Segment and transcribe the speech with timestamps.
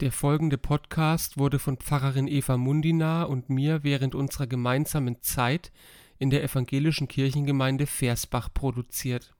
[0.00, 5.72] Der folgende Podcast wurde von Pfarrerin Eva Mundina und mir während unserer gemeinsamen Zeit
[6.18, 9.34] in der evangelischen Kirchengemeinde Versbach produziert.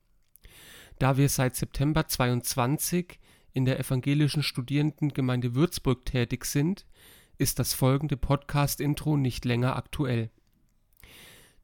[0.99, 3.21] Da wir seit September 22
[3.53, 6.87] in der evangelischen Studierendengemeinde Würzburg tätig sind,
[7.37, 10.29] ist das folgende Podcast-Intro nicht länger aktuell.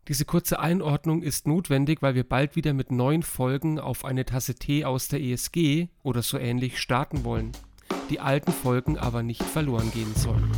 [0.06, 4.54] Diese kurze Einordnung ist notwendig, weil wir bald wieder mit neuen Folgen auf eine Tasse
[4.54, 7.50] Tee aus der ESG oder so ähnlich starten wollen
[8.10, 10.50] die alten Folgen aber nicht verloren gehen sollen.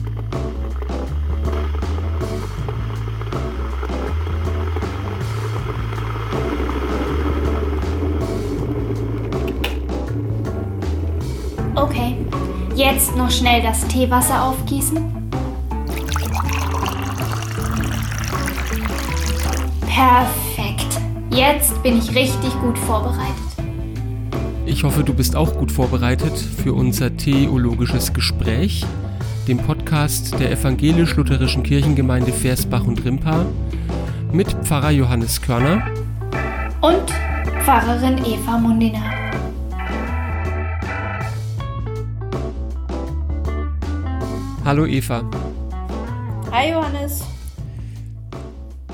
[11.74, 12.16] Okay,
[12.74, 14.96] jetzt noch schnell das Teewasser aufgießen.
[19.86, 21.00] Perfekt.
[21.30, 23.45] Jetzt bin ich richtig gut vorbereitet.
[24.66, 28.84] Ich hoffe, du bist auch gut vorbereitet für unser theologisches Gespräch,
[29.46, 33.46] dem Podcast der evangelisch-lutherischen Kirchengemeinde Versbach und Rimpa
[34.32, 35.86] mit Pfarrer Johannes Körner
[36.80, 37.10] und
[37.64, 38.98] Pfarrerin Eva Mundina.
[44.64, 45.22] Hallo Eva.
[46.50, 47.35] Hi Johannes.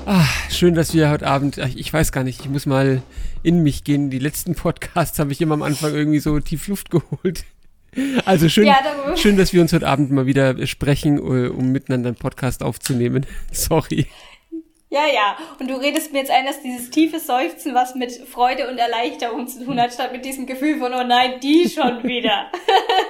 [0.05, 3.01] Ah, schön, dass wir heute Abend, ich weiß gar nicht, ich muss mal
[3.41, 4.09] in mich gehen.
[4.09, 7.45] Die letzten Podcasts habe ich immer am Anfang irgendwie so tief Luft geholt.
[8.25, 8.75] Also schön, ja,
[9.15, 13.25] schön, dass wir uns heute Abend mal wieder sprechen, äh, um miteinander einen Podcast aufzunehmen.
[13.53, 14.07] Sorry.
[14.89, 15.37] Ja, ja.
[15.59, 19.47] Und du redest mir jetzt ein, dass dieses tiefe Seufzen was mit Freude und Erleichterung
[19.47, 22.51] zu tun hat, statt mit diesem Gefühl von, oh nein, die schon wieder.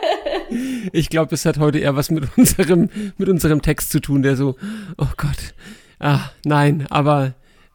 [0.93, 4.35] ich glaube, es hat heute eher was mit unserem, mit unserem Text zu tun, der
[4.35, 4.55] so,
[4.97, 5.55] oh Gott,
[6.03, 7.33] ah, nein, aber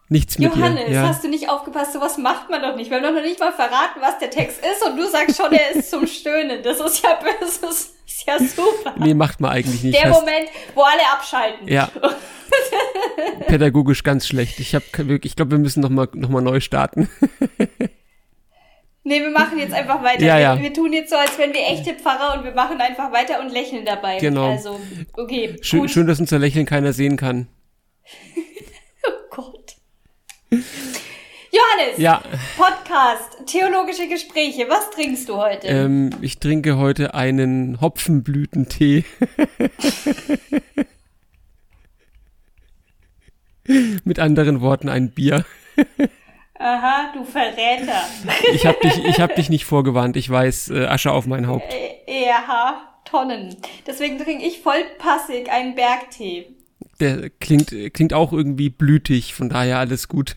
[0.09, 0.95] nichts mit Johannes, ihr.
[0.95, 1.09] Ja.
[1.09, 1.93] hast du nicht aufgepasst?
[1.93, 2.91] Sowas macht man doch nicht.
[2.91, 5.53] Wir haben doch noch nicht mal verraten, was der Text ist und du sagst schon,
[5.53, 6.63] er ist zum Stöhnen.
[6.63, 7.95] Das ist ja, das ist,
[8.27, 8.95] ja super.
[8.97, 10.03] Nee, macht man eigentlich nicht.
[10.03, 11.69] Der Moment, wo alle abschalten.
[11.69, 11.91] Ja.
[13.47, 14.61] Pädagogisch ganz schlecht.
[14.61, 14.83] Ich, hab,
[15.23, 17.09] ich glaube, wir müssen nochmal noch mal neu starten.
[19.05, 20.23] Nee, wir machen jetzt einfach weiter.
[20.23, 20.57] Ja, ja.
[20.57, 23.41] Wir, wir, tun jetzt so, als wären wir echte Pfarrer und wir machen einfach weiter
[23.41, 24.19] und lächeln dabei.
[24.19, 24.51] Genau.
[24.51, 24.79] Also,
[25.17, 25.57] okay.
[25.63, 27.49] Schön, schön dass unser Lächeln keiner sehen kann.
[30.51, 32.23] Johannes, ja.
[32.57, 34.69] Podcast, theologische Gespräche.
[34.69, 35.67] Was trinkst du heute?
[35.69, 39.05] Ähm, ich trinke heute einen Hopfenblütentee.
[44.05, 45.45] Mit anderen Worten ein Bier.
[46.59, 48.03] Aha, du Verräter.
[48.53, 50.17] ich habe dich, ich hab dich nicht vorgewarnt.
[50.17, 51.73] Ich weiß, äh, Asche auf mein Haupt.
[51.73, 53.57] Äh, ja, Tonnen.
[53.87, 56.58] Deswegen trinke ich voll passig einen Bergtee
[57.01, 60.37] der klingt, klingt auch irgendwie blütig, von daher alles gut.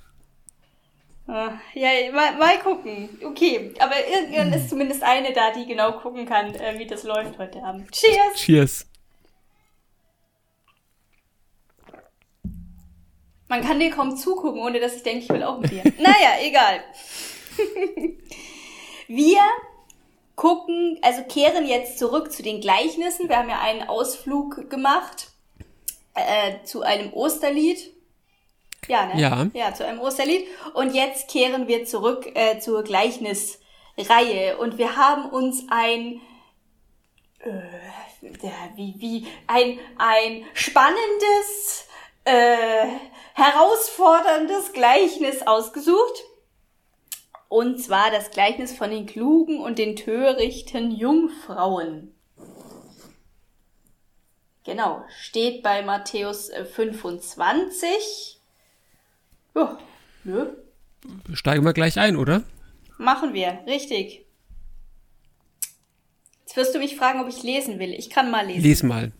[1.27, 3.09] Ah, ja, mal, mal gucken.
[3.23, 7.37] Okay, aber irgendwann ist zumindest eine da, die genau gucken kann, äh, wie das läuft
[7.37, 7.89] heute Abend.
[7.91, 8.35] Cheers!
[8.35, 8.87] Cheers!
[13.47, 15.83] Man kann dir kaum zugucken, ohne dass ich denke, ich will auch mit dir.
[15.99, 16.81] naja, egal.
[19.07, 19.41] Wir
[20.35, 23.29] gucken, also kehren jetzt zurück zu den Gleichnissen.
[23.29, 25.30] Wir haben ja einen Ausflug gemacht
[26.15, 27.93] äh, zu einem Osterlied.
[28.87, 29.21] Ja, ne?
[29.21, 29.47] Ja.
[29.53, 30.47] Ja, zu einem Osterlied.
[30.73, 34.57] Und jetzt kehren wir zurück äh, zur Gleichnisreihe.
[34.57, 36.21] Und wir haben uns ein,
[37.39, 37.61] äh,
[38.75, 41.87] wie, wie, ein, ein spannendes,
[42.25, 42.87] äh,
[43.33, 46.23] herausforderndes Gleichnis ausgesucht.
[47.47, 52.15] Und zwar das Gleichnis von den klugen und den törichten Jungfrauen.
[54.63, 57.87] Genau, steht bei Matthäus 25.
[59.55, 59.79] Äh, ja,
[60.23, 60.47] nö.
[61.33, 62.43] Steigen wir gleich ein, oder?
[62.97, 64.25] Machen wir, richtig.
[66.41, 67.93] Jetzt wirst du mich fragen, ob ich lesen will.
[67.93, 68.61] Ich kann mal lesen.
[68.61, 69.11] Lies mal.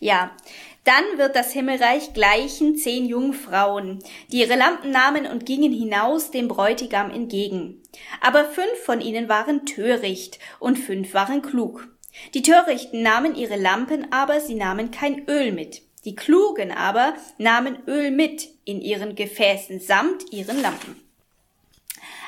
[0.00, 0.36] Ja.
[0.84, 3.98] Dann wird das Himmelreich gleichen zehn Jungfrauen,
[4.32, 7.82] die ihre Lampen nahmen und gingen hinaus dem Bräutigam entgegen.
[8.22, 11.88] Aber fünf von ihnen waren töricht und fünf waren klug.
[12.34, 15.82] Die Törichten nahmen ihre Lampen, aber sie nahmen kein Öl mit.
[16.04, 21.02] Die Klugen aber nahmen Öl mit in ihren Gefäßen samt ihren Lampen.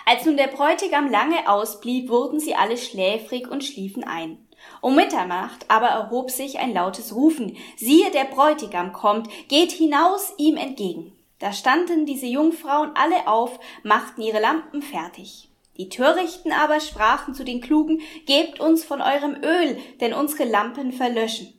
[0.07, 4.39] Als nun der Bräutigam lange ausblieb, wurden sie alle schläfrig und schliefen ein.
[4.81, 7.57] Um Mitternacht aber erhob sich ein lautes Rufen.
[7.77, 11.13] Siehe, der Bräutigam kommt, geht hinaus ihm entgegen.
[11.39, 15.50] Da standen diese Jungfrauen alle auf, machten ihre Lampen fertig.
[15.81, 20.93] Die Törichten aber sprachen zu den Klugen, Gebt uns von eurem Öl, denn unsere Lampen
[20.93, 21.59] verlöschen.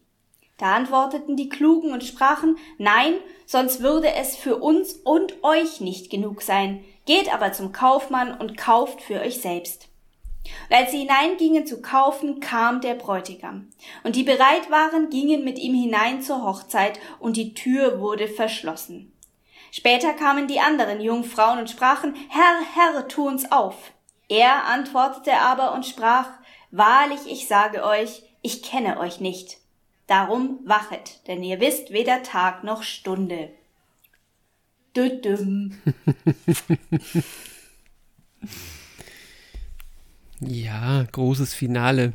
[0.60, 3.16] Da antworteten die Klugen und sprachen, Nein,
[3.48, 6.86] sonst würde es für uns und euch nicht genug sein.
[7.08, 9.88] Geht aber zum Kaufmann und kauft für euch selbst.
[10.70, 13.70] Und als sie hineingingen zu kaufen, kam der Bräutigam.
[14.04, 19.12] Und die bereit waren, gingen mit ihm hinein zur Hochzeit, und die Tür wurde verschlossen.
[19.72, 23.94] Später kamen die anderen Jungfrauen und sprachen, Herr, Herr, tu uns auf.
[24.32, 26.30] Er antwortete aber und sprach,
[26.72, 29.58] Wahrlich, ich sage euch, ich kenne euch nicht.
[30.08, 33.50] Darum wachet, denn ihr wisst weder Tag noch Stunde.
[34.96, 35.76] Düdüm.
[40.44, 42.14] Ja, großes Finale.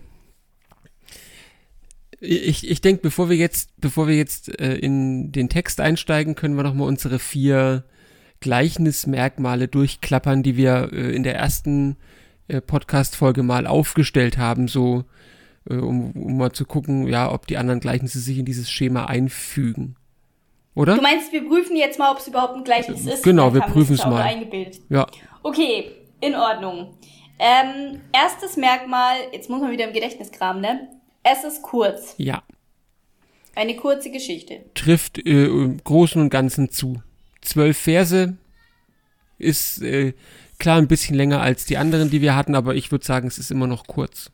[2.19, 6.57] Ich, ich denke, bevor wir jetzt, bevor wir jetzt äh, in den Text einsteigen, können
[6.57, 7.85] wir noch mal unsere vier
[8.41, 11.97] Gleichnismerkmale durchklappern, die wir äh, in der ersten
[12.49, 15.05] äh, Podcast-Folge mal aufgestellt haben, so
[15.69, 19.07] äh, um, um mal zu gucken, ja, ob die anderen Gleichnisse sich in dieses Schema
[19.07, 19.97] einfügen.
[20.75, 20.97] Oder?
[20.97, 23.23] Du meinst, wir prüfen jetzt mal, ob es überhaupt ein Gleichnis ist?
[23.23, 24.23] Genau, wir prüfen es mal.
[24.23, 24.81] Eingebildet.
[24.91, 25.07] Ja.
[25.43, 25.91] Okay,
[26.21, 26.95] in Ordnung.
[27.39, 30.89] Ähm, erstes Merkmal, jetzt muss man wieder im Gedächtnis kramen, ne?
[31.23, 32.15] Es ist kurz.
[32.19, 32.43] Ja.
[33.55, 34.67] Eine kurze Geschichte.
[34.75, 37.03] Trifft äh, im Großen und Ganzen zu.
[37.47, 38.37] Zwölf Verse
[39.39, 40.15] ist äh,
[40.59, 43.39] klar ein bisschen länger als die anderen, die wir hatten, aber ich würde sagen, es
[43.39, 44.31] ist immer noch kurz.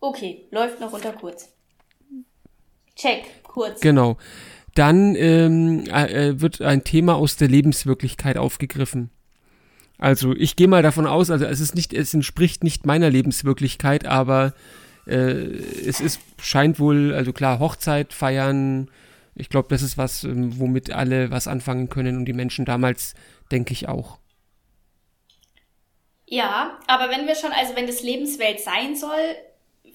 [0.00, 1.48] Okay, läuft noch unter kurz.
[2.94, 3.80] Check, kurz.
[3.80, 4.18] Genau.
[4.74, 9.10] Dann ähm, äh, wird ein Thema aus der Lebenswirklichkeit aufgegriffen.
[9.96, 14.04] Also ich gehe mal davon aus, also es ist nicht, es entspricht nicht meiner Lebenswirklichkeit,
[14.04, 14.52] aber
[15.06, 18.90] äh, es ist, scheint wohl, also klar, Hochzeit feiern,
[19.34, 23.14] ich glaube, das ist was, ähm, womit alle was anfangen können und die Menschen damals,
[23.50, 24.18] denke ich auch.
[26.26, 29.36] Ja, aber wenn wir schon, also wenn das Lebenswelt sein soll,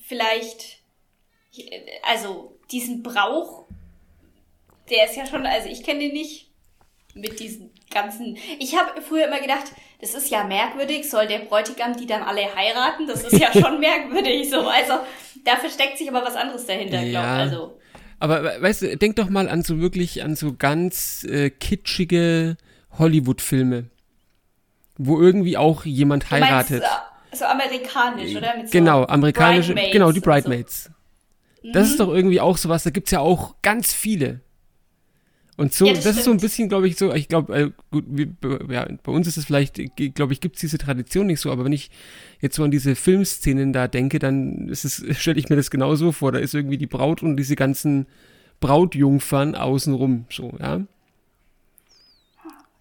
[0.02, 0.80] vielleicht,
[2.08, 3.66] also diesen Brauch,
[4.90, 6.50] der ist ja schon, also ich kenne den nicht
[7.16, 8.38] mit diesen ganzen.
[8.60, 9.66] Ich habe früher immer gedacht,
[10.00, 13.08] das ist ja merkwürdig, soll der Bräutigam die dann alle heiraten?
[13.08, 14.60] Das ist ja schon merkwürdig so.
[14.62, 14.94] Also
[15.44, 17.10] da versteckt sich aber was anderes dahinter, ja.
[17.10, 17.79] glaube also.
[18.20, 22.58] Aber weißt du, denk doch mal an so wirklich an so ganz äh, kitschige
[22.98, 23.86] Hollywood-Filme,
[24.98, 26.82] wo irgendwie auch jemand heiratet.
[26.82, 26.96] Meinst,
[27.32, 28.58] äh, so amerikanisch, oder?
[28.58, 30.92] Mit genau, amerikanische, genau, die Bridesmaids.
[31.64, 31.72] So.
[31.72, 31.92] Das mhm.
[31.92, 34.42] ist doch irgendwie auch sowas, da gibt's ja auch ganz viele.
[35.60, 37.72] Und so, ja, das, das ist so ein bisschen, glaube ich, so, ich glaube, äh,
[37.92, 38.30] gut, wir,
[38.70, 39.78] ja, bei uns ist es vielleicht,
[40.16, 41.92] glaube ich, gibt es diese Tradition nicht so, aber wenn ich
[42.40, 46.14] jetzt so an diese Filmszenen da denke, dann ist es, stelle ich mir das genauso
[46.14, 46.32] vor.
[46.32, 48.06] Da ist irgendwie die Braut und diese ganzen
[48.62, 50.80] Brautjungfern außenrum, so, ja.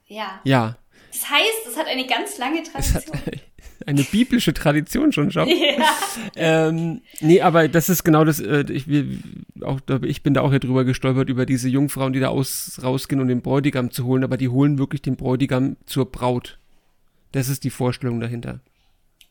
[0.07, 0.41] Ja.
[0.45, 0.77] Ja.
[1.13, 3.19] Das heißt, es hat eine ganz lange Tradition.
[3.87, 5.47] eine biblische Tradition schon, schau.
[5.47, 5.95] Ja.
[6.37, 9.07] Ähm, nee, aber das ist genau das, äh, ich, wir,
[9.63, 13.21] auch, ich bin da auch hier drüber gestolpert, über diese Jungfrauen, die da aus, rausgehen,
[13.21, 16.59] um den Bräutigam zu holen, aber die holen wirklich den Bräutigam zur Braut.
[17.33, 18.61] Das ist die Vorstellung dahinter.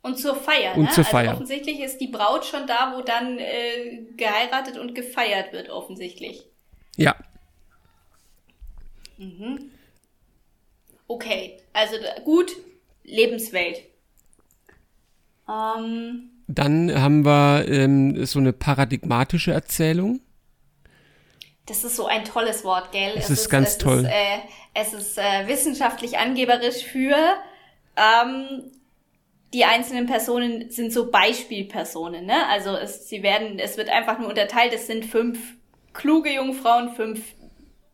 [0.02, 0.92] Und zur Feier, und ne?
[0.92, 1.32] Zur Feier.
[1.32, 6.46] Also offensichtlich ist die Braut schon da, wo dann äh, geheiratet und gefeiert wird, offensichtlich.
[6.96, 7.16] Ja.
[9.18, 9.72] Mhm.
[11.08, 11.96] Okay, also
[12.26, 12.52] gut,
[13.04, 13.82] Lebenswelt.
[15.50, 20.20] Ähm, Dann haben wir ähm, so eine paradigmatische Erzählung.
[21.66, 23.14] Das ist so ein tolles Wort, gell?
[23.16, 24.00] Das es ist, ganz es toll.
[24.00, 24.40] Ist, äh,
[24.74, 27.16] es ist äh, wissenschaftlich angeberisch für
[27.96, 28.72] ähm,
[29.54, 32.48] die einzelnen Personen sind so Beispielpersonen, ne?
[32.50, 34.74] Also es, sie werden, es wird einfach nur unterteilt.
[34.74, 35.40] Es sind fünf
[35.94, 37.22] kluge Jungfrauen, fünf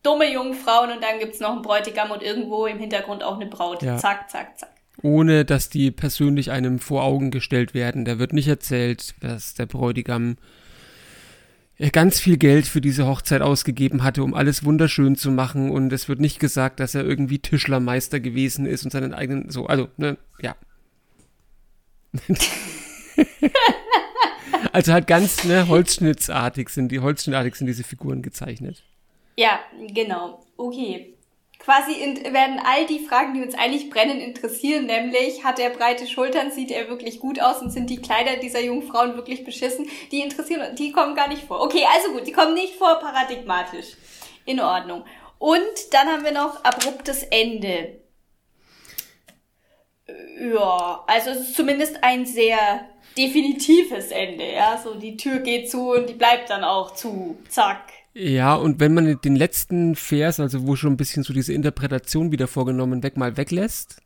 [0.03, 3.81] dumme Jungfrauen und dann gibt's noch einen Bräutigam und irgendwo im Hintergrund auch eine Braut.
[3.81, 3.97] Ja.
[3.97, 4.69] Zack, zack, zack
[5.01, 8.05] ohne dass die persönlich einem vor Augen gestellt werden.
[8.05, 10.37] Da wird nicht erzählt, dass der Bräutigam
[11.91, 16.07] ganz viel Geld für diese Hochzeit ausgegeben hatte, um alles wunderschön zu machen und es
[16.07, 20.17] wird nicht gesagt, dass er irgendwie Tischlermeister gewesen ist und seinen eigenen so, also, ne,
[20.39, 20.55] ja.
[24.71, 28.83] also halt ganz ne, holzschnittsartig sind die holzschnittartig sind diese Figuren gezeichnet.
[29.35, 30.41] Ja, genau.
[30.57, 31.13] Okay
[31.63, 31.93] quasi
[32.31, 36.71] werden all die Fragen, die uns eigentlich brennend interessieren, nämlich hat er breite Schultern, sieht
[36.71, 40.75] er wirklich gut aus und sind die Kleider dieser jungen Frauen wirklich beschissen, die interessieren,
[40.75, 41.61] die kommen gar nicht vor.
[41.61, 43.95] Okay, also gut, die kommen nicht vor paradigmatisch.
[44.45, 45.05] In Ordnung.
[45.39, 48.01] Und dann haben wir noch abruptes Ende.
[50.37, 55.91] Ja, also es ist zumindest ein sehr definitives Ende, ja, so die Tür geht zu
[55.91, 57.37] und die bleibt dann auch zu.
[57.47, 58.02] Zack.
[58.13, 62.31] Ja, und wenn man den letzten Vers, also wo schon ein bisschen so diese Interpretation
[62.31, 64.01] wieder vorgenommen weg, mal weglässt,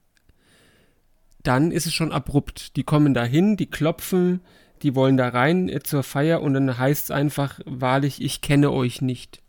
[1.43, 2.75] dann ist es schon abrupt.
[2.77, 4.41] Die kommen da hin, die klopfen,
[4.81, 8.71] die wollen da rein äh, zur Feier und dann heißt es einfach, wahrlich, ich kenne
[8.71, 9.41] euch nicht.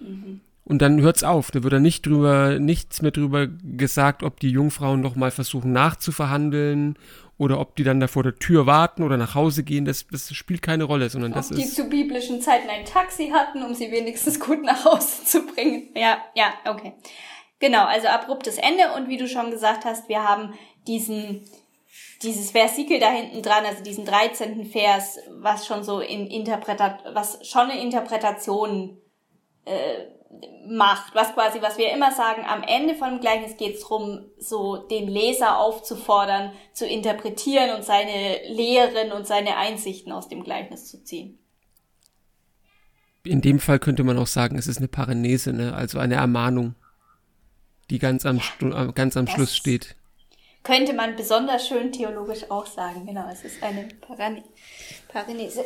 [0.00, 0.40] Mhm.
[0.64, 1.50] Und dann hört's auf.
[1.50, 5.72] Da wird dann nicht drüber, nichts mehr drüber gesagt, ob die Jungfrauen noch mal versuchen
[5.72, 6.96] nachzuverhandeln
[7.40, 9.86] oder ob die dann da vor der Tür warten oder nach Hause gehen.
[9.86, 11.74] Das, das spielt keine Rolle, sondern ob das die ist.
[11.74, 15.88] zu biblischen Zeiten ein Taxi hatten, um sie wenigstens gut nach Hause zu bringen.
[15.96, 16.92] Ja, ja, okay.
[17.58, 20.52] Genau, also abruptes Ende und wie du schon gesagt hast, wir haben
[20.86, 21.46] diesen
[22.22, 24.66] dieses Versikel da hinten dran, also diesen 13.
[24.66, 28.98] Vers, was schon so in Interpretat, was schon eine Interpretation
[29.64, 30.04] äh,
[30.66, 34.26] macht, was quasi, was wir immer sagen, am Ende von dem Gleichnis geht es darum,
[34.38, 40.86] so den Leser aufzufordern, zu interpretieren und seine Lehren und seine Einsichten aus dem Gleichnis
[40.88, 41.38] zu ziehen.
[43.24, 45.74] In dem Fall könnte man auch sagen, es ist eine Parenese, ne?
[45.74, 46.74] also eine Ermahnung,
[47.90, 49.96] die ganz am, Stu- äh, ganz am Schluss steht.
[50.62, 53.06] Könnte man besonders schön theologisch auch sagen.
[53.06, 54.44] Genau, es ist eine Parane
[55.08, 55.64] Parenese.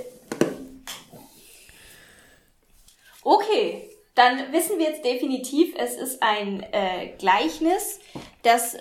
[3.22, 8.00] Okay, dann wissen wir jetzt definitiv, es ist ein äh, Gleichnis,
[8.42, 8.76] das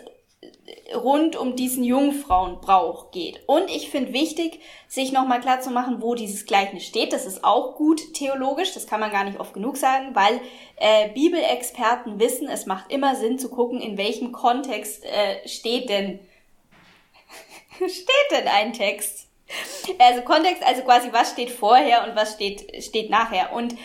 [0.93, 3.41] rund um diesen Jungfrauenbrauch geht.
[3.47, 7.13] Und ich finde wichtig, sich nochmal klar zu machen, wo dieses Gleichnis steht.
[7.13, 10.39] Das ist auch gut theologisch, das kann man gar nicht oft genug sagen, weil
[10.77, 16.19] äh, Bibelexperten wissen, es macht immer Sinn zu gucken, in welchem Kontext äh, steht denn
[17.75, 19.27] steht denn ein Text.
[19.99, 23.53] Also Kontext, also quasi was steht vorher und was steht, steht nachher.
[23.53, 23.75] Und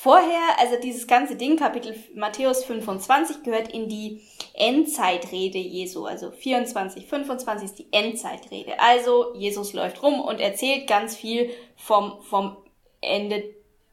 [0.00, 4.22] vorher, also dieses ganze Ding, Kapitel Matthäus 25, gehört in die
[4.54, 6.06] Endzeitrede Jesu.
[6.06, 8.78] Also 24, 25 ist die Endzeitrede.
[8.78, 12.56] Also Jesus läuft rum und erzählt ganz viel vom, vom
[13.00, 13.42] Ende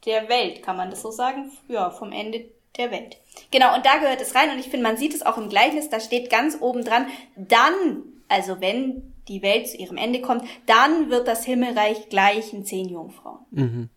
[0.06, 0.62] der Welt.
[0.62, 1.52] Kann man das so sagen?
[1.68, 2.46] Ja, vom Ende
[2.78, 3.18] der Welt.
[3.50, 4.52] Genau, und da gehört es rein.
[4.52, 8.04] Und ich finde, man sieht es auch im Gleichnis, da steht ganz oben dran, dann,
[8.28, 13.40] also wenn die Welt zu ihrem Ende kommt, dann wird das Himmelreich gleichen zehn Jungfrauen.
[13.50, 13.90] Mhm.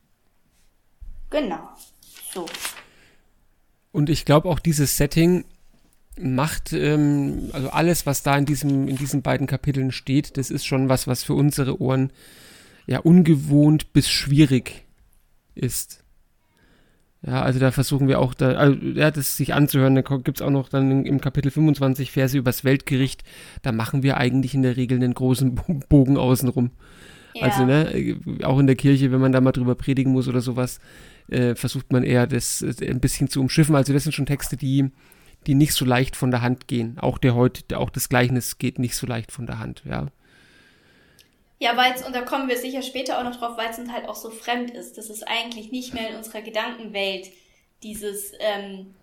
[1.28, 1.68] Genau.
[2.32, 2.46] So.
[3.92, 5.44] Und ich glaube auch dieses Setting
[6.20, 10.66] macht, ähm, also alles, was da in diesem, in diesen beiden Kapiteln steht, das ist
[10.66, 12.12] schon was, was für unsere Ohren
[12.86, 14.84] ja ungewohnt bis schwierig
[15.54, 16.02] ist.
[17.26, 20.42] Ja, also da versuchen wir auch, da, also, ja, das sich anzuhören, da gibt es
[20.42, 23.24] auch noch dann im Kapitel 25 Verse übers Weltgericht,
[23.62, 26.70] da machen wir eigentlich in der Regel einen großen Bo- Bogen außenrum.
[27.34, 27.46] Ja.
[27.46, 30.78] Also, ne, auch in der Kirche, wenn man da mal drüber predigen muss oder sowas,
[31.28, 33.74] äh, versucht man eher das äh, ein bisschen zu umschiffen.
[33.74, 34.90] Also das sind schon Texte, die,
[35.46, 36.98] die nicht so leicht von der Hand gehen.
[36.98, 40.08] Auch der heute, auch das Gleichnis geht nicht so leicht von der Hand, ja.
[41.60, 43.90] Ja, weil es, und da kommen wir sicher später auch noch drauf, weil es uns
[43.90, 44.96] halt auch so fremd ist.
[44.96, 47.30] Das ist eigentlich nicht mehr in unserer Gedankenwelt
[47.82, 48.94] dieses ähm,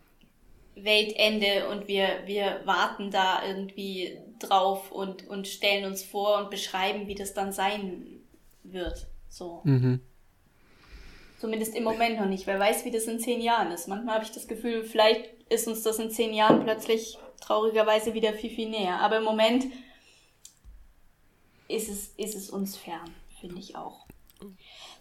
[0.75, 7.08] Weltende und wir, wir warten da irgendwie drauf und, und stellen uns vor und beschreiben,
[7.08, 8.05] wie das dann sein
[8.63, 9.08] wird.
[9.29, 9.62] So.
[9.65, 10.01] Mhm.
[11.46, 12.48] Zumindest im Moment noch nicht.
[12.48, 13.88] Wer weiß, wie das in zehn Jahren ist.
[13.88, 18.34] Manchmal habe ich das Gefühl, vielleicht ist uns das in zehn Jahren plötzlich traurigerweise wieder
[18.34, 19.00] viel, viel näher.
[19.00, 19.66] Aber im Moment
[21.68, 24.08] ist es, ist es uns fern, finde ich auch.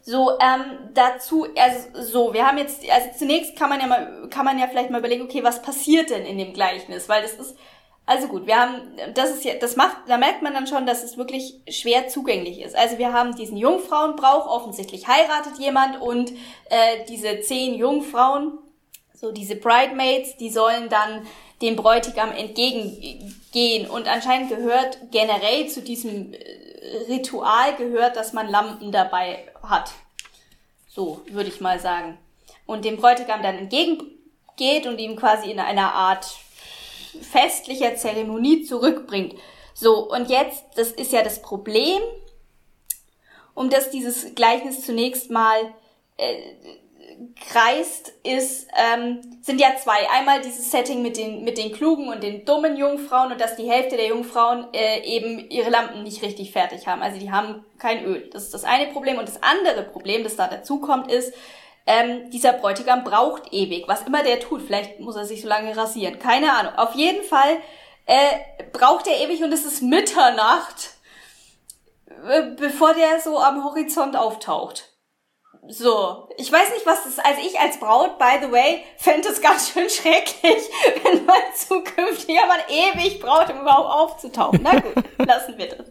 [0.03, 4.45] So, ähm, dazu, also so, wir haben jetzt, also zunächst kann man ja mal, kann
[4.45, 7.09] man ja vielleicht mal überlegen, okay, was passiert denn in dem Gleichnis?
[7.09, 7.57] Weil das ist,
[8.07, 8.83] also gut, wir haben,
[9.15, 12.61] das ist ja, das macht, da merkt man dann schon, dass es wirklich schwer zugänglich
[12.61, 12.77] ist.
[12.77, 16.31] Also wir haben diesen Jungfrauenbrauch, offensichtlich heiratet jemand und
[16.69, 18.59] äh, diese zehn Jungfrauen,
[19.15, 21.27] so diese Bridemaids, die sollen dann
[21.63, 23.89] dem Bräutigam entgegengehen.
[23.89, 26.39] Und anscheinend gehört generell zu diesem äh,
[27.09, 29.93] Ritual gehört, dass man Lampen dabei hat.
[30.89, 32.19] So, würde ich mal sagen.
[32.67, 36.27] Und dem Bräutigam dann entgegengeht und ihm quasi in einer Art
[37.23, 39.35] festlicher Zeremonie zurückbringt.
[39.75, 42.01] So, und jetzt, das ist ja das Problem,
[43.55, 45.59] um das dieses Gleichnis zunächst mal
[46.17, 46.37] äh,
[47.49, 50.09] kreist, ist, ähm, sind ja zwei.
[50.13, 53.71] Einmal dieses Setting mit den, mit den klugen und den dummen Jungfrauen und dass die
[53.71, 57.03] Hälfte der Jungfrauen äh, eben ihre Lampen nicht richtig fertig haben.
[57.03, 58.29] Also die haben kein Öl.
[58.33, 59.19] Das ist das eine Problem.
[59.19, 61.33] Und das andere Problem, das da dazu kommt, ist,
[61.87, 63.85] ähm, dieser Bräutigam braucht ewig.
[63.87, 64.63] Was immer der tut.
[64.63, 66.19] Vielleicht muss er sich so lange rasieren.
[66.19, 66.75] Keine Ahnung.
[66.77, 67.59] Auf jeden Fall
[68.07, 70.91] äh, braucht er ewig und es ist Mitternacht,
[72.29, 74.91] äh, bevor der so am Horizont auftaucht.
[75.67, 79.41] So, ich weiß nicht, was das, also ich als Braut, by the way, fände es
[79.41, 80.63] ganz schön schrecklich,
[81.03, 84.61] wenn mein zukünftiger Mann ewig braucht, um überhaupt aufzutauchen.
[84.63, 84.93] Na gut,
[85.27, 85.87] lassen wir das.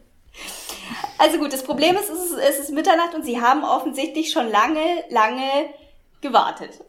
[1.18, 4.50] Also gut, das Problem ist, es ist, es ist Mitternacht und sie haben offensichtlich schon
[4.50, 5.74] lange, lange
[6.24, 6.82] gewartet.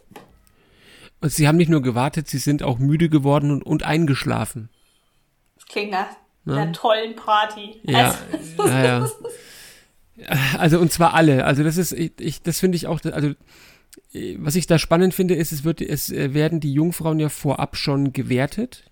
[1.20, 4.70] Und sie haben nicht nur gewartet, sie sind auch müde geworden und, und eingeschlafen.
[5.56, 6.08] Das klingt nach
[6.44, 6.60] Ne?
[6.60, 7.80] einer tollen Party.
[7.84, 8.84] Ja, Also, ja,
[10.16, 10.36] ja.
[10.58, 11.44] Also und zwar alle.
[11.44, 13.32] Also das ist, ich, das finde ich auch, also
[14.38, 17.76] was ich da spannend finde, ist, es, wird, es äh, werden die Jungfrauen ja vorab
[17.76, 18.84] schon gewertet.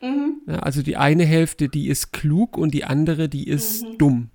[0.00, 0.40] Mhm.
[0.46, 3.98] Ja, also die eine Hälfte, die ist klug und die andere, die ist mhm.
[3.98, 4.30] dumm.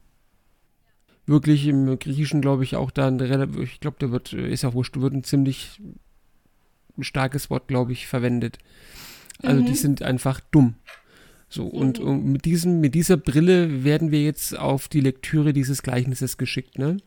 [1.26, 3.20] Wirklich im Griechischen, glaube ich, auch dann,
[3.62, 5.80] ich glaube, da wird, äh, ist ja wurscht, wird ein ziemlich
[7.00, 8.58] starkes Wort, glaube ich, verwendet.
[9.42, 9.66] Also mhm.
[9.66, 10.76] die sind einfach dumm.
[11.50, 12.08] So, und, mhm.
[12.08, 16.78] und, mit, diesem, mit dieser Brille werden wir jetzt auf die Lektüre dieses Gleichnisses geschickt,
[16.78, 16.98] ne?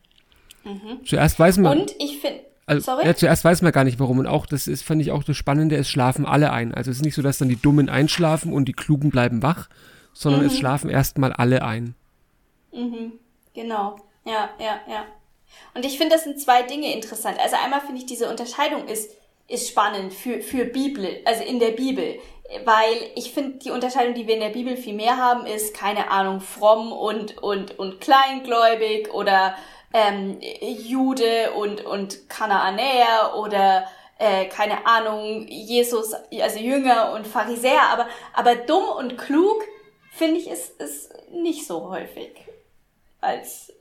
[0.65, 1.05] Mhm.
[1.05, 1.81] Zuerst weiß man.
[1.81, 2.41] Und ich finde.
[2.65, 3.07] Also, Sorry?
[3.07, 4.19] Ja, zuerst weiß man gar nicht warum.
[4.19, 6.75] Und auch, das ist, fand ich auch das Spannende, es schlafen alle ein.
[6.75, 9.69] Also es ist nicht so, dass dann die Dummen einschlafen und die Klugen bleiben wach,
[10.13, 10.49] sondern mhm.
[10.49, 11.95] es schlafen erstmal alle ein.
[12.73, 13.13] Mhm.
[13.55, 13.97] Genau.
[14.27, 15.07] Ja, ja, ja.
[15.75, 17.39] Und ich finde, das sind zwei Dinge interessant.
[17.39, 19.13] Also einmal finde ich, diese Unterscheidung ist,
[19.47, 22.19] ist spannend für, für Bibel, also in der Bibel.
[22.65, 26.11] Weil ich finde, die Unterscheidung, die wir in der Bibel viel mehr haben, ist, keine
[26.11, 29.57] Ahnung, fromm und, und, und kleingläubig oder
[29.93, 33.87] ähm, Jude und, und Kanaanäer oder
[34.19, 39.63] äh, keine Ahnung, Jesus, also Jünger und Pharisäer, aber, aber dumm und klug,
[40.13, 42.33] finde ich, ist, ist nicht so häufig
[43.21, 43.73] als,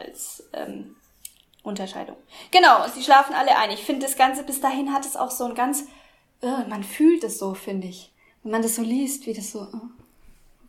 [0.00, 0.96] als ähm,
[1.62, 2.16] Unterscheidung.
[2.50, 3.70] Genau, sie schlafen alle ein.
[3.70, 5.84] Ich finde, das Ganze bis dahin hat es auch so ein ganz,
[6.42, 8.12] uh, man fühlt es so, finde ich.
[8.42, 9.80] Wenn man das so liest, wie das so, oh,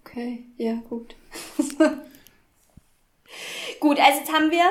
[0.01, 1.15] okay, ja, gut.
[3.79, 4.63] Gut, also jetzt haben wir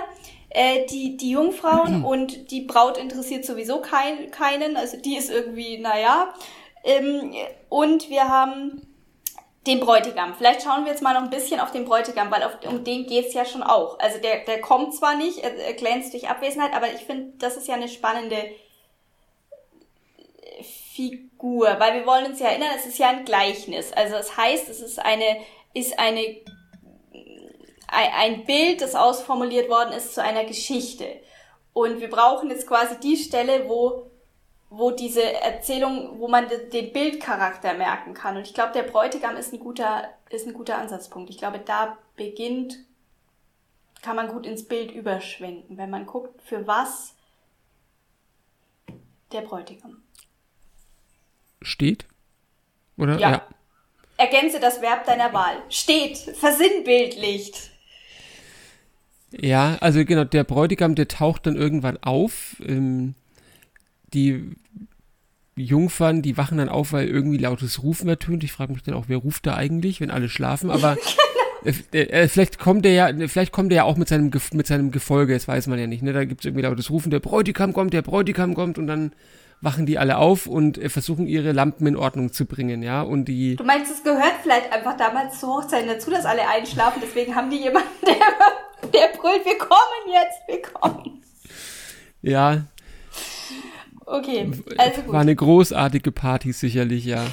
[0.51, 4.77] äh, die, die Jungfrauen und die Braut interessiert sowieso kein, keinen.
[4.77, 6.35] Also die ist irgendwie, naja.
[6.85, 7.33] Ähm,
[7.69, 8.86] und wir haben
[9.67, 10.35] den Bräutigam.
[10.35, 13.07] Vielleicht schauen wir jetzt mal noch ein bisschen auf den Bräutigam, weil auf, um den
[13.07, 13.99] geht's ja schon auch.
[13.99, 17.57] Also der, der kommt zwar nicht, er, er glänzt durch Abwesenheit, aber ich finde, das
[17.57, 18.37] ist ja eine spannende
[20.95, 23.93] Figur, weil wir wollen uns ja erinnern, es ist ja ein Gleichnis.
[23.93, 25.39] Also es heißt, es ist eine,
[25.75, 26.37] ist eine
[27.89, 31.21] ein Bild, das ausformuliert worden ist zu einer Geschichte.
[31.73, 34.11] Und wir brauchen jetzt quasi die Stelle, wo,
[34.69, 38.37] wo diese Erzählung, wo man den Bildcharakter merken kann.
[38.37, 41.31] Und ich glaube, der Bräutigam ist ein guter, ist ein guter Ansatzpunkt.
[41.31, 42.79] Ich glaube, da beginnt,
[44.03, 47.15] kann man gut ins Bild überschwenken, wenn man guckt, für was
[49.33, 50.03] der Bräutigam
[51.63, 52.07] steht.
[52.97, 53.19] Oder?
[53.19, 53.31] Ja.
[53.31, 53.43] ja.
[54.17, 55.63] Ergänze das Verb deiner Wahl.
[55.69, 57.71] Steht, versinnbildlicht.
[59.33, 62.57] Ja, also genau, der Bräutigam, der taucht dann irgendwann auf.
[62.61, 63.15] Ähm,
[64.17, 64.57] die
[65.57, 68.45] Jungfern, die wachen dann auf, weil irgendwie lautes Rufen ertönt.
[68.45, 70.71] Ich frage mich dann auch, wer ruft da eigentlich, wenn alle schlafen?
[70.71, 70.97] Aber
[71.65, 74.91] äh, äh, vielleicht kommt er ja, vielleicht kommt er ja auch mit seinem, mit seinem
[74.91, 76.03] Gefolge, das weiß man ja nicht.
[76.03, 76.13] Ne?
[76.13, 79.13] Da gibt es irgendwie lautes Rufen, der Bräutigam kommt, der Bräutigam kommt und dann
[79.63, 83.01] wachen die alle auf und äh, versuchen ihre Lampen in Ordnung zu bringen, ja.
[83.01, 83.57] Und die.
[83.57, 87.49] Du meinst, es gehört vielleicht einfach damals zur Hochzeit dazu, dass alle einschlafen, deswegen haben
[87.49, 88.17] die jemanden, der
[88.93, 91.23] der brüllt, wir kommen jetzt, wir kommen.
[92.23, 92.63] Ja.
[94.07, 95.13] Okay, also gut.
[95.13, 97.27] War eine großartige Party sicherlich, ja.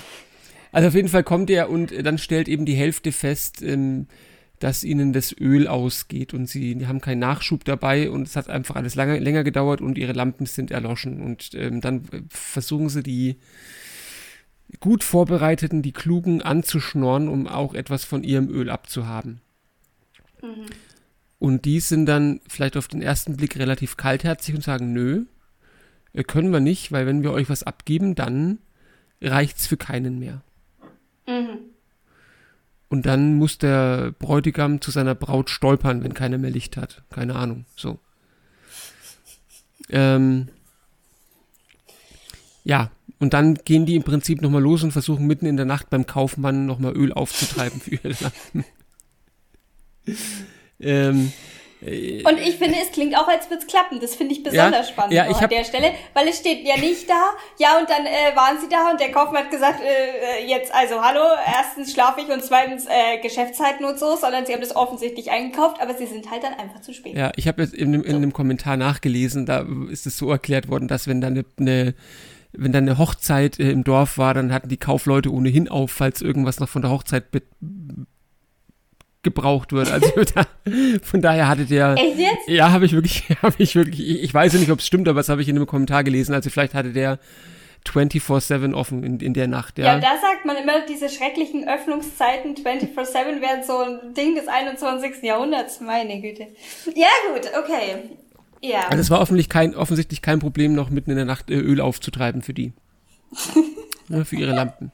[0.72, 4.08] Also auf jeden Fall kommt er und dann stellt eben die Hälfte fest, ähm,
[4.58, 8.76] dass ihnen das Öl ausgeht und sie haben keinen Nachschub dabei und es hat einfach
[8.76, 13.36] alles lange, länger gedauert und ihre Lampen sind erloschen und ähm, dann versuchen sie die
[14.80, 19.42] gut vorbereiteten, die klugen anzuschnorren, um auch etwas von ihrem Öl abzuhaben.
[20.42, 20.66] Mhm.
[21.38, 25.26] Und die sind dann vielleicht auf den ersten Blick relativ kaltherzig und sagen, nö, äh,
[26.22, 28.60] können wir nicht, weil wenn wir euch was abgeben, dann
[29.22, 30.44] reicht's für keinen mehr.
[31.28, 31.60] Mhm.
[32.90, 37.02] Und dann muss der Bräutigam zu seiner Braut stolpern, wenn keiner mehr Licht hat.
[37.10, 37.98] Keine Ahnung, so.
[39.90, 40.50] Ähm,
[42.64, 45.90] ja, und dann gehen die im Prinzip nochmal los und versuchen mitten in der Nacht
[45.90, 48.66] beim Kaufmann nochmal Öl aufzutreiben für ihre Lampen.
[50.80, 51.32] Ähm, äh,
[51.86, 54.00] und ich finde, es klingt auch, als würde es klappen.
[54.00, 56.78] Das finde ich besonders ja, spannend ja, ich an der Stelle, weil es steht ja
[56.78, 57.32] nicht da.
[57.60, 60.74] Ja, und dann äh, waren sie da und der Kaufmann hat gesagt, äh, äh jetzt
[60.74, 64.76] also hallo, erstens schlafe ich und zweitens äh, Geschäftszeiten und so, sondern sie haben das
[64.76, 67.16] offensichtlich eingekauft, aber sie sind halt dann einfach zu spät.
[67.16, 68.16] Ja, ich habe jetzt in, in so.
[68.16, 71.94] einem Kommentar nachgelesen, da ist es so erklärt worden, dass wenn dann eine, eine
[72.54, 76.22] wenn dann eine Hochzeit äh, im Dorf war, dann hatten die Kaufleute ohnehin auf, falls
[76.22, 77.26] irgendwas noch von der Hochzeit
[79.24, 79.92] gebraucht wird.
[79.92, 80.46] Also da,
[81.02, 81.96] von daher hattet ihr.
[81.98, 82.48] Echt jetzt?
[82.48, 84.00] Ja, habe ich wirklich, habe ich wirklich.
[84.00, 86.34] Ich, ich weiß nicht, ob es stimmt, aber das habe ich in einem Kommentar gelesen.
[86.34, 87.20] Also vielleicht hatte der
[87.88, 89.86] 24-7 offen in, in der Nacht, ja.
[89.86, 95.22] Ja, da sagt man immer, diese schrecklichen Öffnungszeiten 24-7 wären so ein Ding des 21.
[95.24, 95.82] Jahrhunderts.
[95.82, 96.48] Meine Güte.
[96.96, 98.18] Ja, gut, okay.
[98.62, 98.88] Ja.
[98.88, 101.82] Also es war offensichtlich kein, offensichtlich kein Problem, noch mitten in der Nacht äh, Öl
[101.82, 102.72] aufzutreiben für die.
[104.08, 104.92] ja, für ihre Lampen.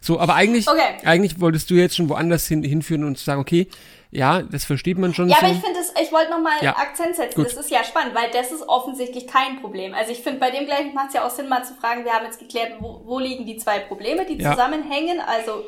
[0.00, 0.96] So, aber eigentlich, okay.
[1.04, 3.68] eigentlich wolltest du jetzt schon woanders hin, hinführen und sagen, okay,
[4.10, 5.44] ja, das versteht man schon Ja, so.
[5.46, 7.34] aber ich finde ich wollte nochmal Ja, Akzent setzen.
[7.34, 7.46] gut.
[7.46, 9.92] Das ist ja spannend, weil das ist offensichtlich kein Problem.
[9.92, 12.12] Also ich finde, bei dem gleichen macht es ja auch Sinn, mal zu fragen, wir
[12.12, 14.52] haben jetzt geklärt, wo, wo liegen die zwei Probleme, die Ja.
[14.52, 15.20] zusammenhängen.
[15.20, 15.62] Also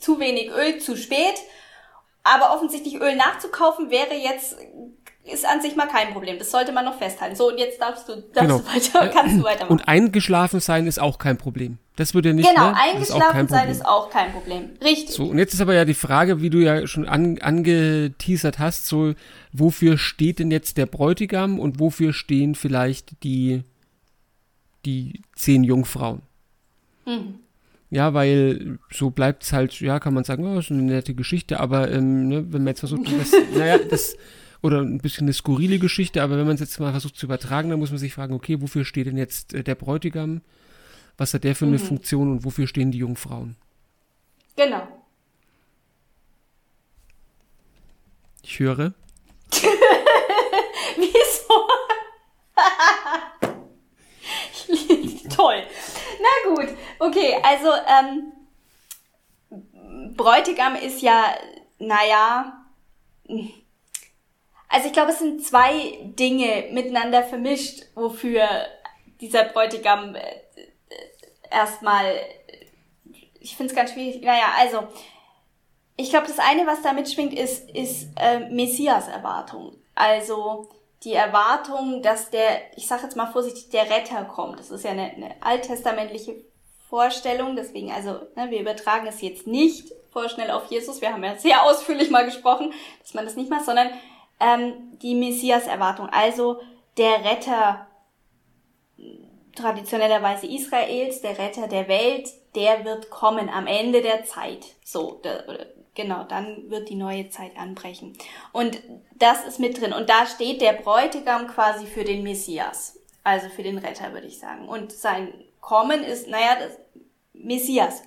[0.00, 1.34] zu wenig Öl, zu spät.
[2.24, 4.58] Aber offensichtlich Öl nachzukaufen wäre jetzt,
[5.32, 6.38] ist an sich mal kein Problem.
[6.38, 7.36] Das sollte man noch festhalten.
[7.36, 8.58] So, und jetzt darfst du, darfst Genau.
[8.58, 9.70] du weiter, kannst du weitermachen.
[9.72, 11.78] Und eingeschlafen sein ist auch kein Problem.
[11.96, 12.74] Das würde ja nicht, genau, ne?
[12.74, 14.70] Das ist eingeschlafen sein ist auch kein Problem.
[14.82, 15.14] Richtig.
[15.14, 18.86] So, und jetzt ist aber ja die Frage, wie du ja schon an, angeteasert hast,
[18.86, 19.14] so,
[19.52, 23.64] wofür steht denn jetzt der Bräutigam und wofür stehen vielleicht die,
[24.84, 26.22] die zehn Jungfrauen?
[27.04, 27.40] Mhm.
[27.90, 31.58] Ja, weil so bleibt es halt, ja, kann man sagen, oh, ist eine nette Geschichte,
[31.58, 34.14] aber ähm, ne, wenn man jetzt versucht, das, naja, das,
[34.62, 37.70] oder ein bisschen eine skurrile Geschichte, aber wenn man es jetzt mal versucht zu übertragen,
[37.70, 40.42] dann muss man sich fragen, okay, wofür steht denn jetzt äh, der Bräutigam?
[41.16, 43.56] Was hat der für eine Funktion und wofür stehen die Jungfrauen?
[44.56, 44.86] Genau.
[48.42, 48.94] Ich höre.
[50.96, 51.68] Wieso?
[55.36, 55.62] Toll.
[56.20, 56.68] Na gut.
[56.98, 58.32] Okay, also ähm,
[60.16, 61.34] Bräutigam ist ja,
[61.78, 62.64] naja,
[64.68, 68.46] also ich glaube, es sind zwei Dinge miteinander vermischt, wofür
[69.20, 70.66] dieser Bräutigam äh, äh,
[71.50, 72.14] erstmal,
[73.40, 74.22] ich finde es ganz schwierig.
[74.22, 74.88] Naja, also
[75.96, 79.76] ich glaube, das eine, was da mitschwingt, ist, ist äh, Messias-Erwartung.
[79.94, 80.68] Also
[81.02, 84.60] die Erwartung, dass der, ich sage jetzt mal vorsichtig, der Retter kommt.
[84.60, 86.36] Das ist ja eine, eine alttestamentliche
[86.88, 91.00] Vorstellung, deswegen, also ne, wir übertragen es jetzt nicht vorschnell auf Jesus.
[91.00, 93.90] Wir haben ja sehr ausführlich mal gesprochen, dass man das nicht macht, sondern
[94.40, 96.60] ähm, die Messias-Erwartung, also
[96.96, 97.86] der Retter
[99.54, 104.64] traditionellerweise Israels, der Retter der Welt, der wird kommen am Ende der Zeit.
[104.84, 108.16] So, da, oder, genau, dann wird die neue Zeit anbrechen.
[108.52, 108.80] Und
[109.16, 109.92] das ist mit drin.
[109.92, 112.98] Und da steht der Bräutigam quasi für den Messias.
[113.24, 114.68] Also für den Retter, würde ich sagen.
[114.68, 116.78] Und sein Kommen ist, naja, das
[117.34, 118.02] Messias.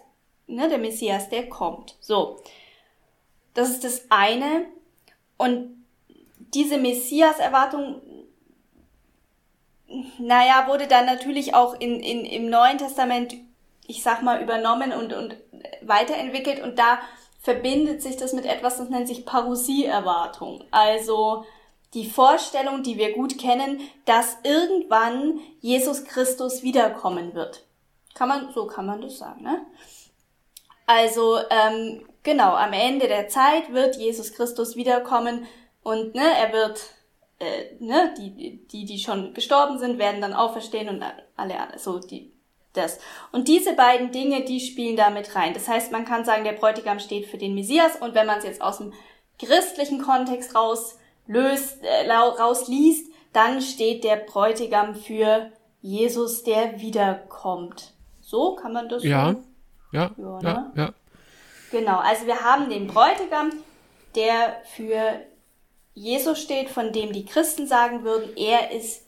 [0.48, 1.96] Ne, der Messias, der kommt.
[2.00, 2.40] So.
[3.54, 4.66] Das ist das eine.
[5.38, 5.81] Und
[6.54, 8.02] diese Messias-Erwartung
[10.20, 13.36] naja, wurde dann natürlich auch in, in, im Neuen Testament,
[13.88, 15.36] ich sag mal, übernommen und, und
[15.82, 17.00] weiterentwickelt und da
[17.42, 20.64] verbindet sich das mit etwas, das nennt sich Parousie-Erwartung.
[20.72, 21.46] Also
[21.94, 27.66] die Vorstellung, die wir gut kennen, dass irgendwann Jesus Christus wiederkommen wird.
[28.14, 29.66] Kann man, so kann man das sagen, ne?
[30.86, 35.48] Also, ähm, genau, am Ende der Zeit wird Jesus Christus wiederkommen
[35.84, 36.82] und, ne, er wird
[37.40, 42.00] äh, ne, die, die, die schon gestorben sind, werden dann auferstehen und alle, alle, so
[42.00, 42.32] die,
[42.74, 43.00] das.
[43.32, 45.54] Und diese beiden Dinge, die spielen da mit rein.
[45.54, 48.46] Das heißt, man kann sagen, der Bräutigam steht für den Messias und wenn man es
[48.46, 48.94] jetzt aus dem
[49.40, 57.94] christlichen Kontext raus löst, äh, rausliest, dann steht der Bräutigam für Jesus, der wiederkommt.
[58.20, 59.44] So kann man das Ja, schon?
[59.92, 60.72] ja, Ja, ja, ne?
[60.76, 60.94] ja.
[61.72, 63.50] Genau, also wir haben den Bräutigam,
[64.16, 65.22] der für
[65.94, 69.04] Jesus steht, von dem die Christen sagen würden, er ist,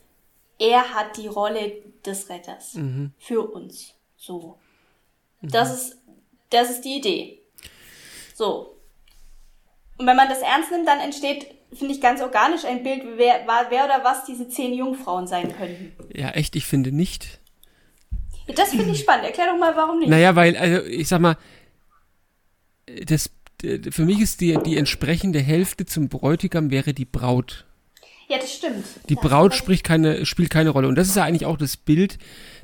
[0.58, 1.72] er hat die Rolle
[2.04, 2.78] des Retters
[3.18, 3.94] für uns.
[4.16, 4.58] So.
[5.40, 5.98] Das ist,
[6.50, 7.40] das ist die Idee.
[8.34, 8.76] So.
[9.98, 13.46] Und wenn man das ernst nimmt, dann entsteht, finde ich, ganz organisch ein Bild, wer,
[13.46, 15.92] wer oder was diese zehn Jungfrauen sein könnten.
[16.14, 17.40] Ja, echt, ich finde nicht.
[18.54, 19.24] Das finde ich spannend.
[19.24, 20.08] Erklär doch mal, warum nicht.
[20.08, 21.36] Naja, weil, also ich sag mal,
[23.06, 23.30] das,
[23.90, 27.64] für mich ist die, die entsprechende Hälfte zum Bräutigam wäre die Braut.
[28.28, 28.84] Ja, das stimmt.
[29.08, 30.88] Die Da hast du Braut spricht keine, spielt keine Rolle.
[30.88, 32.18] Und das ist ja eigentlich auch das Bild,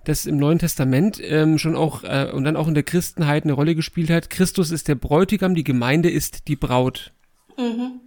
[0.04, 3.52] das im Neuen Testament ähm, schon auch äh, und dann auch in der Christenheit eine
[3.52, 4.30] Rolle gespielt hat.
[4.30, 7.12] Christus ist der Bräutigam, die Gemeinde ist die Braut.
[7.58, 8.00] Mhm.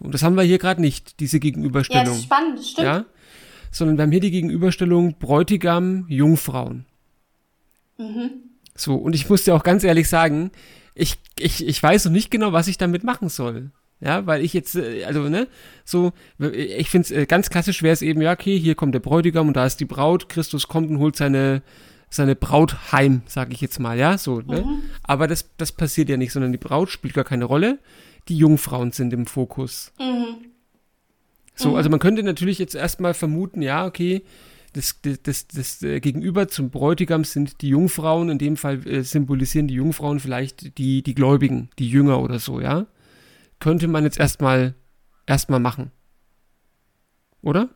[0.00, 2.16] Und das haben wir hier gerade nicht, diese Ja, das Gegenüberstellung.
[2.16, 2.84] ist spannend, das stimmt.
[2.86, 3.04] ja?
[3.70, 6.84] Sondern wir haben hier die Gegenüberstellung Bräutigam, Jungfrauen.
[7.98, 8.30] Mhm.
[8.74, 10.50] So, und ich muss dir auch ganz ehrlich sagen,
[10.94, 13.70] ich, ich, ich weiß noch nicht genau, was ich damit machen soll.
[14.00, 15.46] Ja, weil ich jetzt, äh, also, ne,
[15.84, 19.00] so, ich finde es äh, ganz klassisch wäre es eben, ja, okay, hier kommt der
[19.00, 21.62] Bräutigam und da ist die Braut, Christus kommt und holt seine,
[22.10, 24.64] seine Braut heim, sage ich jetzt mal, ja, so, ne?
[25.04, 27.78] Aber das, das passiert ja nicht, sondern die Braut spielt gar keine Rolle,
[28.28, 29.92] die Jungfrauen sind im Fokus.
[30.00, 30.48] Mhm.
[31.54, 34.22] So, also man könnte natürlich jetzt erstmal vermuten, ja, okay,
[34.72, 39.02] das, das, das, das äh, Gegenüber zum Bräutigam sind die Jungfrauen, in dem Fall äh,
[39.02, 42.86] symbolisieren die Jungfrauen vielleicht die, die Gläubigen, die Jünger oder so, ja.
[43.60, 44.74] Könnte man jetzt erstmal
[45.26, 45.92] erstmal machen.
[47.42, 47.68] Oder?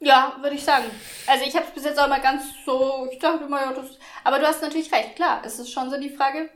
[0.00, 0.84] Ja, würde ich sagen.
[1.26, 3.98] Also ich habe es bis jetzt auch mal ganz so, ich dachte immer, ja, das,
[4.24, 6.50] aber du hast natürlich recht, klar, es ist schon so die Frage,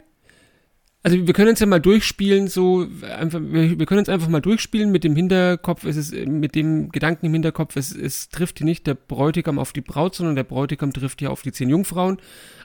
[1.04, 2.86] also wir können uns ja mal durchspielen, so
[3.18, 6.90] einfach, wir, wir können uns einfach mal durchspielen mit dem Hinterkopf, es ist, mit dem
[6.90, 10.44] Gedanken im Hinterkopf, es, es trifft hier nicht der Bräutigam auf die Braut, sondern der
[10.44, 12.18] Bräutigam trifft hier auf die zehn Jungfrauen.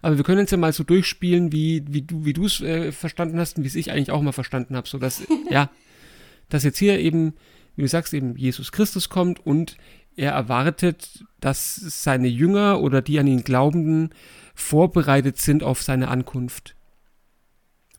[0.04, 2.92] Aber wir können uns ja mal so durchspielen, wie, wie du, wie du es äh,
[2.92, 5.72] verstanden hast und wie es ich eigentlich auch mal verstanden habe, so dass, ja,
[6.50, 7.34] dass jetzt hier eben,
[7.76, 9.78] wie du sagst, eben Jesus Christus kommt und
[10.16, 14.12] er erwartet, dass seine Jünger oder die an ihn Glaubenden
[14.54, 16.77] vorbereitet sind auf seine Ankunft.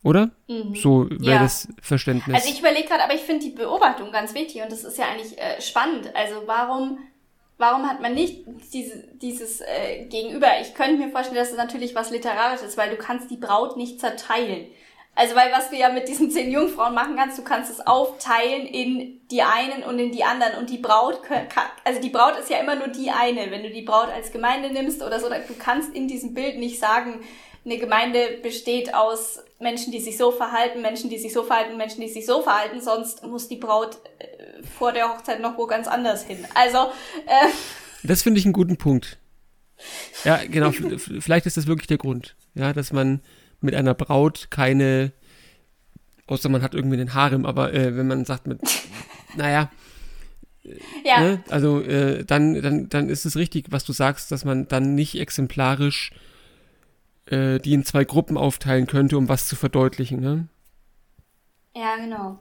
[0.03, 0.31] Oder?
[0.47, 0.75] Mhm.
[0.75, 1.43] So wäre ja.
[1.43, 2.35] das Verständnis.
[2.35, 5.05] Also ich überlege gerade, aber ich finde die Beobachtung ganz wichtig und das ist ja
[5.05, 6.15] eigentlich äh, spannend.
[6.15, 6.99] Also warum,
[7.57, 10.47] warum hat man nicht diese, dieses äh, Gegenüber?
[10.61, 13.75] Ich könnte mir vorstellen, dass es natürlich was Literarisches ist, weil du kannst die Braut
[13.75, 14.67] nicht zerteilen.
[15.15, 18.65] Also weil was du ja mit diesen zehn Jungfrauen machen kannst, du kannst es aufteilen
[18.65, 21.19] in die einen und in die anderen und die Braut,
[21.83, 23.51] also die Braut ist ja immer nur die eine.
[23.51, 26.79] Wenn du die Braut als Gemeinde nimmst oder so, du kannst in diesem Bild nicht
[26.79, 27.19] sagen,
[27.65, 32.01] eine Gemeinde besteht aus Menschen, die sich so verhalten, Menschen, die sich so verhalten, Menschen,
[32.01, 35.87] die sich so verhalten, sonst muss die Braut äh, vor der Hochzeit noch wo ganz
[35.87, 36.45] anders hin.
[36.55, 36.77] Also
[37.25, 37.49] äh,
[38.03, 39.17] das finde ich einen guten Punkt.
[40.23, 40.71] Ja, genau.
[40.71, 43.21] vielleicht ist das wirklich der Grund, ja, dass man
[43.61, 45.11] mit einer Braut keine,
[46.27, 48.59] außer man hat irgendwie den Harem, aber äh, wenn man sagt mit,
[49.35, 49.69] naja,
[51.03, 51.21] ja.
[51.21, 54.95] Ne, also äh, dann, dann, dann ist es richtig, was du sagst, dass man dann
[54.95, 56.11] nicht exemplarisch
[57.29, 60.19] äh, die in zwei Gruppen aufteilen könnte, um was zu verdeutlichen.
[60.19, 60.47] Ne?
[61.75, 62.39] Ja, genau.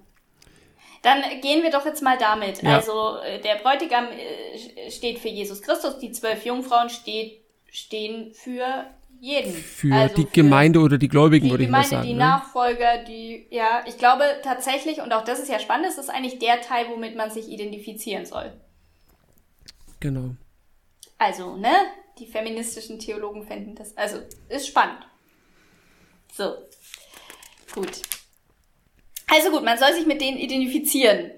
[1.03, 2.63] Dann gehen wir doch jetzt mal damit.
[2.63, 2.77] Ja.
[2.77, 8.87] Also äh, der Bräutigam äh, steht für Jesus Christus, die zwölf Jungfrauen steht, stehen für
[9.21, 9.53] jeden.
[9.53, 12.07] Für also die für Gemeinde oder die Gläubigen, würde ich mal sagen.
[12.07, 12.21] Die ne?
[12.21, 16.39] Nachfolger, die, ja, ich glaube tatsächlich, und auch das ist ja spannend, das ist eigentlich
[16.39, 18.53] der Teil, womit man sich identifizieren soll.
[20.01, 20.31] Genau.
[21.19, 21.73] Also, ne?
[22.19, 23.97] Die feministischen Theologen fänden das.
[23.97, 25.07] Also, ist spannend.
[26.33, 26.57] So.
[27.75, 28.03] Gut.
[29.27, 31.33] Also gut, man soll sich mit denen identifizieren.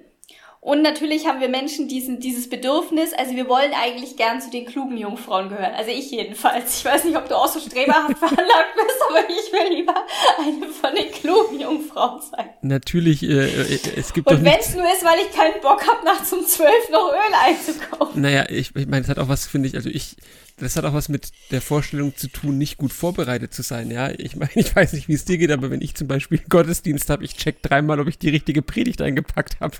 [0.62, 4.66] Und natürlich haben wir Menschen diesen, dieses Bedürfnis, also wir wollen eigentlich gern zu den
[4.66, 5.72] klugen Jungfrauen gehören.
[5.74, 6.80] Also ich jedenfalls.
[6.80, 9.94] Ich weiß nicht, ob du auch so streberhaft veranlagt bist, aber ich will lieber
[10.38, 12.50] eine von den klugen Jungfrauen sein.
[12.60, 16.04] Natürlich, äh, äh es gibt Und wenn es nur ist, weil ich keinen Bock habe,
[16.04, 18.20] nachts um zwölf noch Öl einzukaufen.
[18.20, 20.16] Naja, ich, ich meine, es hat auch was, finde ich, also ich,
[20.58, 23.90] das hat auch was mit der Vorstellung zu tun, nicht gut vorbereitet zu sein.
[23.90, 26.38] Ja, ich meine, ich weiß nicht, wie es dir geht, aber wenn ich zum Beispiel
[26.50, 29.78] Gottesdienst habe, ich check dreimal, ob ich die richtige Predigt eingepackt habe.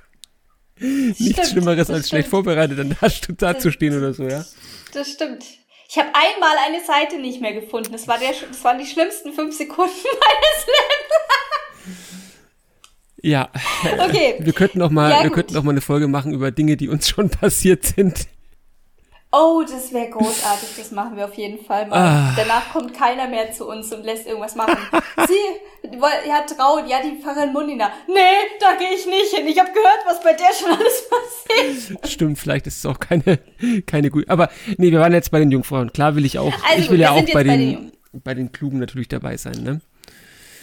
[0.81, 2.97] Nichts Schlimmeres als schlecht vorbereitet, dann
[3.39, 4.45] da zu stehen oder so, ja.
[4.93, 5.45] Das stimmt.
[5.89, 7.91] Ich habe einmal eine Seite nicht mehr gefunden.
[7.93, 12.01] Das, war der, das waren die schlimmsten fünf Sekunden meines Lebens.
[13.23, 13.51] Ja.
[13.99, 14.37] Okay.
[14.39, 16.89] Wir könnten auch mal, ja, wir könnten auch mal eine Folge machen über Dinge, die
[16.89, 18.29] uns schon passiert sind.
[19.33, 21.99] Oh, das wäre großartig, das machen wir auf jeden Fall mal.
[21.99, 22.35] Ah.
[22.37, 24.77] Danach kommt keiner mehr zu uns und lässt irgendwas machen.
[25.29, 27.93] Sie, ja, traut, ja, die Pfarrerin Mundina.
[28.09, 29.47] Nee, da gehe ich nicht hin.
[29.47, 32.09] Ich habe gehört, was bei der schon alles passiert.
[32.11, 33.39] Stimmt, vielleicht ist es auch keine,
[33.87, 34.29] keine gute.
[34.29, 35.93] Aber nee, wir waren jetzt bei den Jungfrauen.
[35.93, 37.93] Klar will ich auch, also, ich will ja auch bei den, bei den,
[38.25, 39.81] bei den Klugen natürlich dabei sein, ne?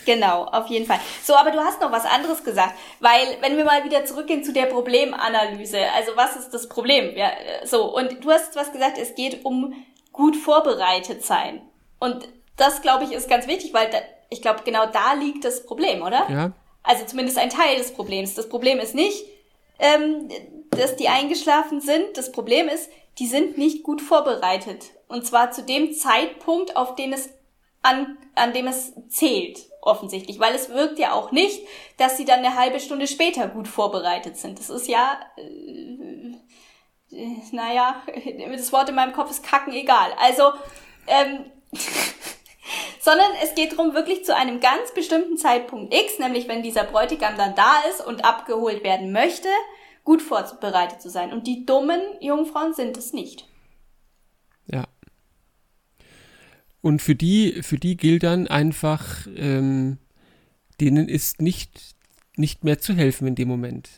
[0.07, 1.01] Genau, auf jeden Fall.
[1.21, 4.53] So, aber du hast noch was anderes gesagt, weil wenn wir mal wieder zurückgehen zu
[4.53, 7.13] der Problemanalyse, also was ist das Problem?
[7.17, 7.29] Ja,
[7.65, 9.73] so, und du hast was gesagt, es geht um
[10.13, 11.61] gut vorbereitet sein.
[11.99, 13.97] Und das, glaube ich, ist ganz wichtig, weil da,
[14.29, 16.25] ich glaube, genau da liegt das Problem, oder?
[16.29, 16.51] Ja.
[16.83, 18.33] Also zumindest ein Teil des Problems.
[18.33, 19.25] Das Problem ist nicht,
[19.77, 20.29] ähm,
[20.69, 22.15] dass die eingeschlafen sind.
[22.15, 22.89] Das Problem ist,
[23.19, 24.85] die sind nicht gut vorbereitet.
[25.09, 27.29] Und zwar zu dem Zeitpunkt, auf den es
[27.81, 31.65] an, an dem es zählt offensichtlich, weil es wirkt ja auch nicht,
[31.97, 34.59] dass sie dann eine halbe Stunde später gut vorbereitet sind.
[34.59, 36.35] Das ist ja, äh,
[37.15, 38.03] äh, naja,
[38.51, 40.11] das Wort in meinem Kopf ist kacken egal.
[40.19, 40.51] Also,
[41.07, 41.45] ähm,
[42.99, 47.37] sondern es geht darum, wirklich zu einem ganz bestimmten Zeitpunkt X, nämlich wenn dieser Bräutigam
[47.37, 49.47] dann da ist und abgeholt werden möchte,
[50.03, 51.33] gut vorbereitet zu sein.
[51.33, 53.47] Und die dummen Jungfrauen sind es nicht.
[54.67, 54.83] Ja.
[56.87, 59.97] Und für die, für die gilt dann einfach, ähm,
[60.79, 61.97] denen ist nicht,
[62.37, 63.89] nicht mehr zu helfen in dem Moment.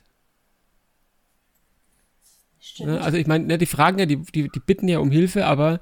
[2.60, 2.89] Stimmt.
[2.89, 5.45] Ne, also ich meine, ne, die fragen ja, die, die, die bitten ja um Hilfe,
[5.45, 5.82] aber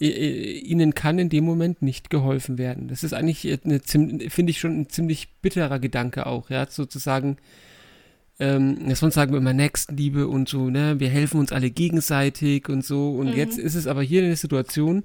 [0.00, 2.88] ihnen kann in dem Moment nicht geholfen werden.
[2.88, 7.36] Das ist eigentlich eine, finde ich schon ein ziemlich bitterer Gedanke auch, ja, sozusagen,
[8.40, 12.84] ähm, sonst sagen wir immer Nächstenliebe und so, ne, wir helfen uns alle gegenseitig und
[12.84, 13.12] so.
[13.12, 13.36] Und mhm.
[13.36, 15.04] jetzt ist es aber hier eine Situation,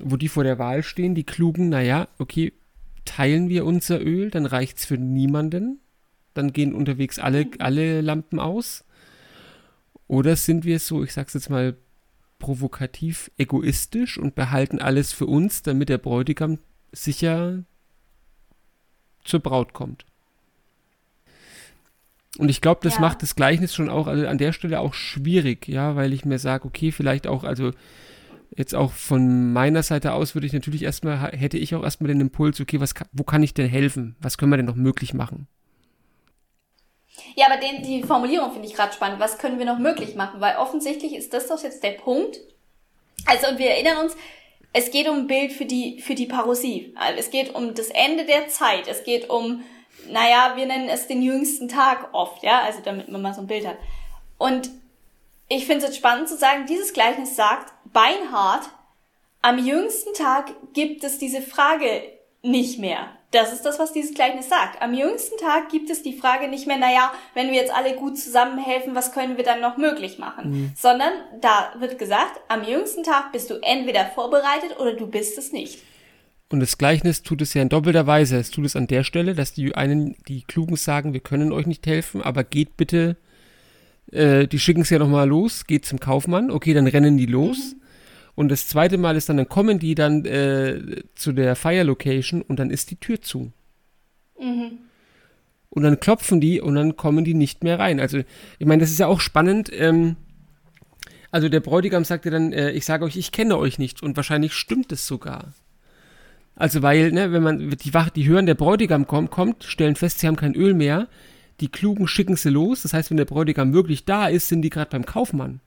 [0.00, 2.52] wo die vor der Wahl stehen, die Klugen, naja, okay,
[3.04, 5.80] teilen wir unser Öl, dann reicht es für niemanden,
[6.34, 8.84] dann gehen unterwegs alle, alle Lampen aus.
[10.08, 11.76] Oder sind wir so, ich sag's jetzt mal
[12.38, 16.58] provokativ, egoistisch und behalten alles für uns, damit der Bräutigam
[16.90, 17.64] sicher
[19.24, 20.04] zur Braut kommt.
[22.38, 23.00] Und ich glaube, das Ja.
[23.02, 26.38] macht das Gleichnis schon auch also an der Stelle auch schwierig, ja, weil ich mir
[26.38, 27.72] sage, okay, vielleicht auch, also
[28.56, 32.20] jetzt auch von meiner Seite aus würde ich natürlich erstmal, hätte ich auch erstmal den
[32.20, 34.16] Impuls, okay, was, wo kann ich denn helfen?
[34.20, 35.46] Was können wir denn noch möglich machen?
[37.34, 39.20] Ja, aber den, die Formulierung finde ich gerade spannend.
[39.20, 40.40] Was können wir noch möglich machen?
[40.40, 42.40] Weil offensichtlich ist das doch jetzt der Punkt.
[43.26, 44.16] Also, und wir erinnern uns,
[44.72, 46.94] es geht um ein Bild für die, für die Parosie.
[46.96, 48.88] Also, Es geht um das Ende der Zeit.
[48.88, 49.62] Es geht um,
[50.08, 53.46] naja, wir nennen es den jüngsten Tag oft, ja, also damit man mal so ein
[53.46, 53.76] Bild hat.
[54.38, 54.70] Und
[55.48, 58.68] ich finde es jetzt spannend zu sagen, dieses Gleichnis sagt, beinhart,
[59.42, 62.02] am jüngsten Tag gibt es diese Frage
[62.42, 63.08] nicht mehr.
[63.32, 64.82] Das ist das, was dieses Gleichnis sagt.
[64.82, 68.18] Am jüngsten Tag gibt es die Frage nicht mehr, naja, wenn wir jetzt alle gut
[68.18, 70.72] zusammenhelfen, was können wir dann noch möglich machen?
[70.76, 75.50] Sondern da wird gesagt, am jüngsten Tag bist du entweder vorbereitet oder du bist es
[75.50, 75.78] nicht.
[76.50, 78.36] Und das Gleichnis tut es ja in doppelter Weise.
[78.36, 81.66] Es tut es an der Stelle, dass die einen, die Klugen sagen, wir können euch
[81.66, 83.16] nicht helfen, aber geht bitte,
[84.10, 87.76] äh, die schicken es ja nochmal los, geht zum Kaufmann, okay, dann rennen die los.
[88.34, 92.42] Und das zweite Mal ist dann, dann kommen die dann äh, zu der Fire Location
[92.42, 93.52] und dann ist die Tür zu.
[95.68, 98.00] Und dann klopfen die und dann kommen die nicht mehr rein.
[98.00, 98.18] Also,
[98.58, 99.70] ich meine, das ist ja auch spannend.
[99.72, 100.16] Ähm,
[101.30, 104.02] also der Bräutigam sagte dann, äh, ich sage euch, ich kenne euch nicht.
[104.02, 105.54] Und wahrscheinlich stimmt es sogar.
[106.54, 110.18] Also weil, ne, wenn man die Wache, die hören, der Bräutigam kommt, kommt, stellen fest,
[110.18, 111.08] sie haben kein Öl mehr.
[111.60, 112.82] Die Klugen schicken sie los.
[112.82, 115.60] Das heißt, wenn der Bräutigam wirklich da ist, sind die gerade beim Kaufmann.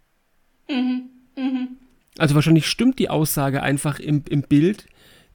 [2.18, 4.86] Also wahrscheinlich stimmt die Aussage einfach im, im Bild.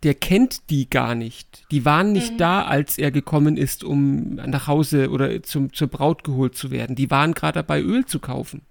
[0.03, 1.67] Der kennt die gar nicht.
[1.71, 6.25] Die waren nicht da, als er gekommen ist, um nach Hause oder zum, zur Braut
[6.25, 6.97] geholt zu werden.
[6.97, 8.63] Die waren gerade dabei, Öl zu kaufen.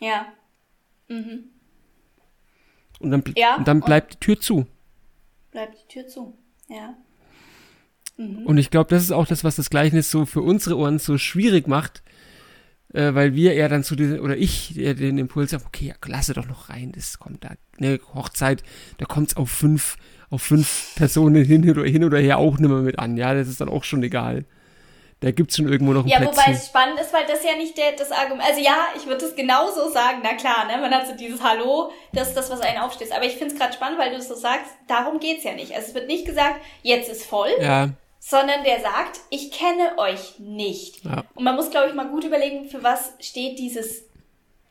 [0.00, 0.26] Ja.
[2.98, 4.66] Und dann, Ja, und dann und- bleibt die Tür zu.
[5.52, 6.34] Bleibt die Tür zu.
[6.68, 6.94] Ja.
[8.16, 11.16] Und ich glaube, das ist auch das, was das Gleichnis so für unsere Ohren so
[11.16, 12.02] schwierig macht,
[12.92, 15.94] äh, weil wir eher dann zu den, oder ich eher den Impuls habe, okay, ja,
[16.06, 18.62] lasse doch noch rein, das kommt da, ne, Hochzeit,
[18.98, 19.96] da kommt es auf fünf,
[20.30, 23.48] auf fünf Personen hin oder, hin oder her auch nicht mehr mit an, ja, das
[23.48, 24.44] ist dann auch schon egal.
[25.22, 26.54] Da gibt's schon irgendwo noch ein Ja, wobei Plätzchen.
[26.54, 29.36] es spannend ist, weil das ja nicht der, das Argument, also ja, ich würde es
[29.36, 32.78] genauso sagen, na klar, ne, man hat so dieses Hallo, das ist das, was einen
[32.78, 33.12] aufstößt.
[33.12, 35.74] Aber ich finde es gerade spannend, weil du es so sagst, darum geht's ja nicht.
[35.74, 40.38] Also es wird nicht gesagt, jetzt ist voll, Ja, sondern der sagt, ich kenne euch
[40.38, 41.04] nicht.
[41.04, 41.24] Ja.
[41.34, 44.04] Und man muss, glaube ich, mal gut überlegen, für was steht dieses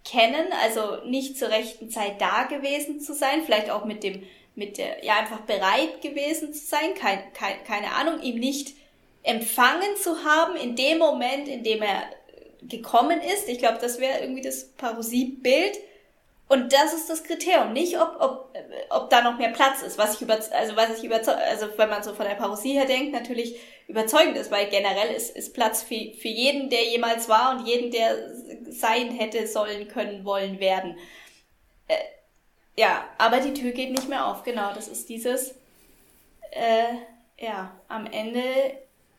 [0.06, 4.24] Kennen, also nicht zur rechten Zeit da gewesen zu sein, vielleicht auch mit dem,
[4.56, 8.76] mit der, ja, einfach bereit gewesen zu sein, kein, kein, keine Ahnung, ihm nicht
[9.24, 12.04] empfangen zu haben in dem Moment, in dem er
[12.62, 13.50] gekommen ist.
[13.50, 15.78] Ich glaube, das wäre irgendwie das Parosie-Bild.
[16.50, 18.58] Und das ist das Kriterium, nicht ob, ob,
[18.90, 21.90] ob da noch mehr Platz ist, was ich über, also was ich überzeug, also wenn
[21.90, 25.84] man so von der Parosie her denkt, natürlich überzeugend ist, weil generell ist, ist Platz
[25.84, 28.34] für, für jeden, der jemals war und jeden, der
[28.72, 30.98] sein hätte, sollen, können, wollen, werden.
[31.88, 31.98] Äh,
[32.76, 35.54] ja, aber die Tür geht nicht mehr auf, genau, das ist dieses,
[36.50, 36.96] äh,
[37.38, 38.42] ja, am Ende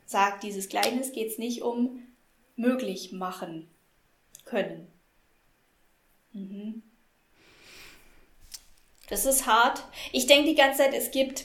[0.05, 2.09] sagt dieses Gleichnis, geht's nicht um
[2.57, 3.71] möglich machen
[4.45, 4.89] können.
[6.33, 6.83] Mhm.
[9.11, 9.83] Das ist hart.
[10.13, 11.45] Ich denke die ganze Zeit, es gibt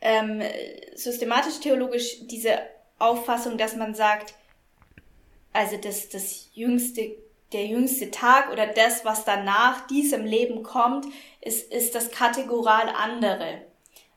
[0.00, 0.42] ähm,
[0.94, 2.58] systematisch-theologisch diese
[2.98, 4.34] Auffassung, dass man sagt,
[5.52, 7.16] also das, das jüngste,
[7.52, 11.06] der jüngste Tag oder das, was danach diesem Leben kommt,
[11.40, 13.62] ist, ist das kategoral andere.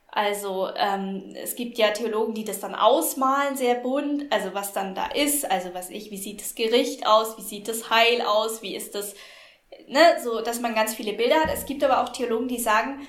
[0.08, 4.94] Also ähm, es gibt ja Theologen, die das dann ausmalen, sehr bunt, also was dann
[4.94, 8.62] da ist, also was ich, wie sieht das Gericht aus, wie sieht das Heil aus,
[8.62, 9.16] wie ist das,
[9.88, 11.50] ne, so, dass man ganz viele Bilder hat.
[11.52, 13.06] Es gibt aber auch Theologen, die sagen,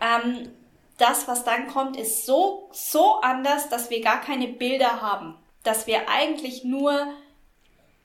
[0.00, 0.50] ähm,
[0.98, 5.36] das, was dann kommt, ist so, so anders, dass wir gar keine Bilder haben.
[5.62, 7.08] Dass wir eigentlich nur,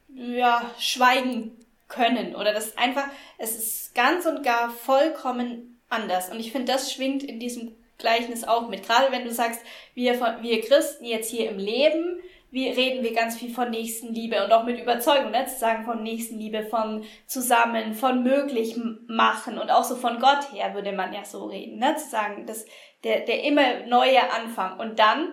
[0.09, 1.55] ja, schweigen
[1.87, 2.35] können.
[2.35, 3.07] Oder das ist einfach,
[3.37, 6.29] es ist ganz und gar vollkommen anders.
[6.29, 8.83] Und ich finde, das schwingt in diesem Gleichnis auch mit.
[8.83, 9.61] Gerade wenn du sagst,
[9.93, 12.19] wir, wir Christen jetzt hier im Leben,
[12.51, 15.45] wir reden wir ganz viel von Nächstenliebe und auch mit Überzeugung, ne?
[15.45, 18.75] zu sagen von Nächstenliebe, von zusammen, von möglich
[19.07, 21.95] machen und auch so von Gott her würde man ja so reden, ne?
[21.97, 22.65] zu sagen, dass
[23.03, 25.29] der, der immer neue Anfang und dann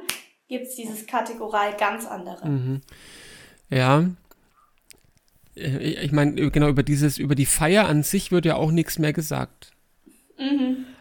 [0.49, 2.81] gibt's dieses Kategoral ganz andere.
[3.71, 4.05] Ja.
[5.57, 8.71] Äh, Ich ich meine, genau, über dieses, über die Feier an sich wird ja auch
[8.71, 9.73] nichts mehr gesagt.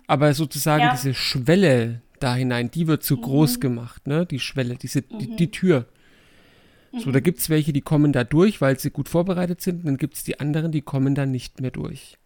[0.07, 0.91] Aber sozusagen Ja.
[0.91, 4.25] diese Schwelle da hinein, die wird zu groß gemacht, ne?
[4.25, 5.85] Die Schwelle, diese, die, die Tür.
[6.97, 9.97] So, da gibt's welche, die kommen da durch, weil sie gut vorbereitet sind, und dann
[9.97, 12.17] gibt's die anderen, die kommen da nicht mehr durch.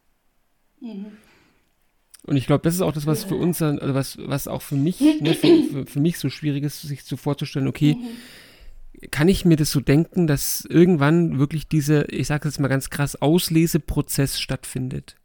[0.81, 4.75] Und ich glaube, das ist auch das, was für uns, also was, was auch für
[4.75, 9.09] mich, ne, für, für, für, mich so schwierig ist, sich so vorzustellen, okay, mhm.
[9.11, 12.89] kann ich mir das so denken, dass irgendwann wirklich dieser, ich sage jetzt mal ganz
[12.89, 15.15] krass, Ausleseprozess stattfindet?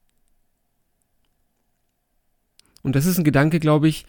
[2.82, 4.07] Und das ist ein Gedanke, glaube ich,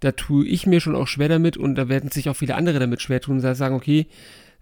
[0.00, 2.78] da tue ich mir schon auch schwer damit und da werden sich auch viele andere
[2.78, 4.06] damit schwer tun und sagen, okay,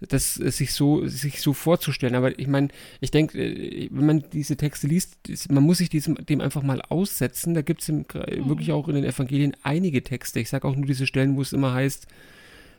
[0.09, 2.15] das sich so, sich so vorzustellen.
[2.15, 2.69] Aber ich meine,
[3.01, 5.17] ich denke, äh, wenn man diese Texte liest,
[5.49, 7.53] man muss sich diesem, dem einfach mal aussetzen.
[7.53, 8.05] Da gibt es mhm.
[8.13, 10.39] wirklich auch in den Evangelien einige Texte.
[10.39, 12.07] Ich sage auch nur diese Stellen, wo es immer heißt,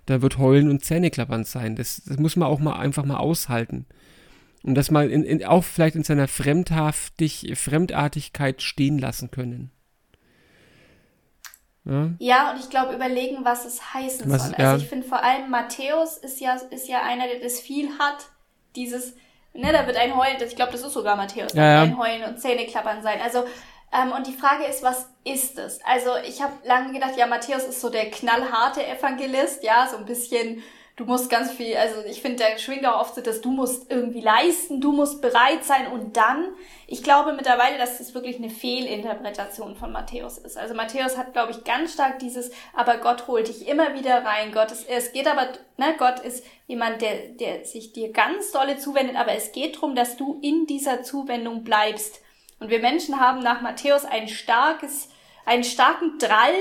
[0.07, 1.77] da wird Heulen und Zähneklappern sein.
[1.77, 3.87] Das, das muss man auch mal einfach mal aushalten.
[4.63, 9.71] Und das mal in, in, auch vielleicht in seiner Fremdhaftig, Fremdartigkeit stehen lassen können.
[11.85, 14.55] Ja, ja und ich glaube, überlegen, was es heißen was, soll.
[14.55, 14.77] Also ja.
[14.77, 18.27] ich finde vor allem Matthäus ist ja, ist ja einer, der das viel hat.
[18.77, 19.15] Dieses,
[19.53, 21.99] ne, da wird ein Heulen, ich glaube, das ist sogar Matthäus, da ja, wird ein
[21.99, 23.21] Heulen und Zähneklappern sein.
[23.23, 23.45] Also,
[23.93, 25.81] ähm, und die Frage ist, was ist es?
[25.85, 30.05] Also ich habe lange gedacht, ja, Matthäus ist so der knallharte Evangelist, ja, so ein
[30.05, 30.63] bisschen
[30.97, 33.91] du musst ganz viel, also ich finde, da schwingt auch oft so, dass du musst
[33.91, 36.55] irgendwie leisten, du musst bereit sein und dann,
[36.87, 40.57] ich glaube mittlerweile, dass das wirklich eine Fehlinterpretation von Matthäus ist.
[40.57, 44.53] Also Matthäus hat, glaube ich, ganz stark dieses, aber Gott holt dich immer wieder rein,
[44.53, 48.79] Gott ist, es geht aber, ne, Gott ist jemand, der, der sich dir ganz dolle
[48.79, 52.21] zuwendet, aber es geht darum, dass du in dieser Zuwendung bleibst.
[52.61, 55.09] Und wir Menschen haben nach Matthäus ein starkes,
[55.45, 56.55] einen starken Drall,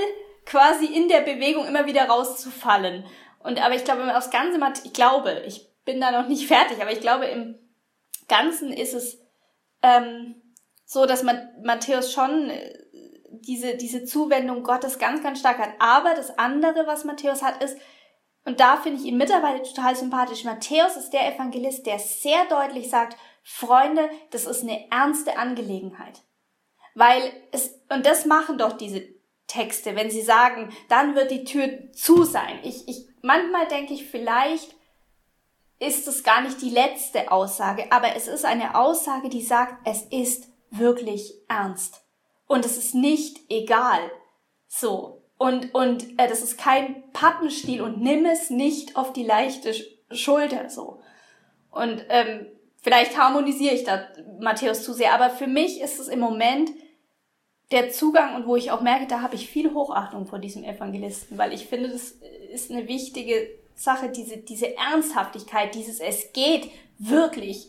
[0.44, 3.04] quasi in der Bewegung immer wieder rauszufallen.
[3.44, 6.90] Und aber ich glaube, aufs Ganze ich glaube, ich bin da noch nicht fertig, aber
[6.90, 7.56] ich glaube, im
[8.26, 9.20] Ganzen ist es
[9.82, 10.42] ähm,
[10.86, 12.72] so, dass man Matthäus schon äh,
[13.30, 15.74] diese, diese Zuwendung Gottes ganz, ganz stark hat.
[15.78, 17.76] Aber das andere, was Matthäus hat, ist,
[18.46, 20.44] und da finde ich ihn mittlerweile total sympathisch.
[20.44, 26.22] Matthäus ist der Evangelist, der sehr deutlich sagt, Freunde, das ist eine ernste Angelegenheit.
[26.94, 29.13] Weil es, und das machen doch diese
[29.54, 32.58] Texte, wenn sie sagen, dann wird die Tür zu sein.
[32.64, 34.74] Ich, ich manchmal denke ich, vielleicht
[35.78, 40.02] ist es gar nicht die letzte Aussage, aber es ist eine Aussage, die sagt, es
[40.02, 42.02] ist wirklich ernst.
[42.46, 44.10] Und es ist nicht egal.
[44.66, 45.22] So.
[45.38, 49.74] Und, und äh, das ist kein Pappenstiel und nimm es nicht auf die leichte
[50.10, 51.00] Schulter so.
[51.70, 52.46] Und ähm,
[52.82, 54.06] vielleicht harmonisiere ich da
[54.40, 56.70] Matthäus zu sehr, aber für mich ist es im Moment
[57.70, 61.38] der Zugang und wo ich auch merke, da habe ich viel Hochachtung vor diesem Evangelisten,
[61.38, 62.14] weil ich finde, das
[62.52, 67.68] ist eine wichtige Sache, diese, diese Ernsthaftigkeit, dieses es geht wirklich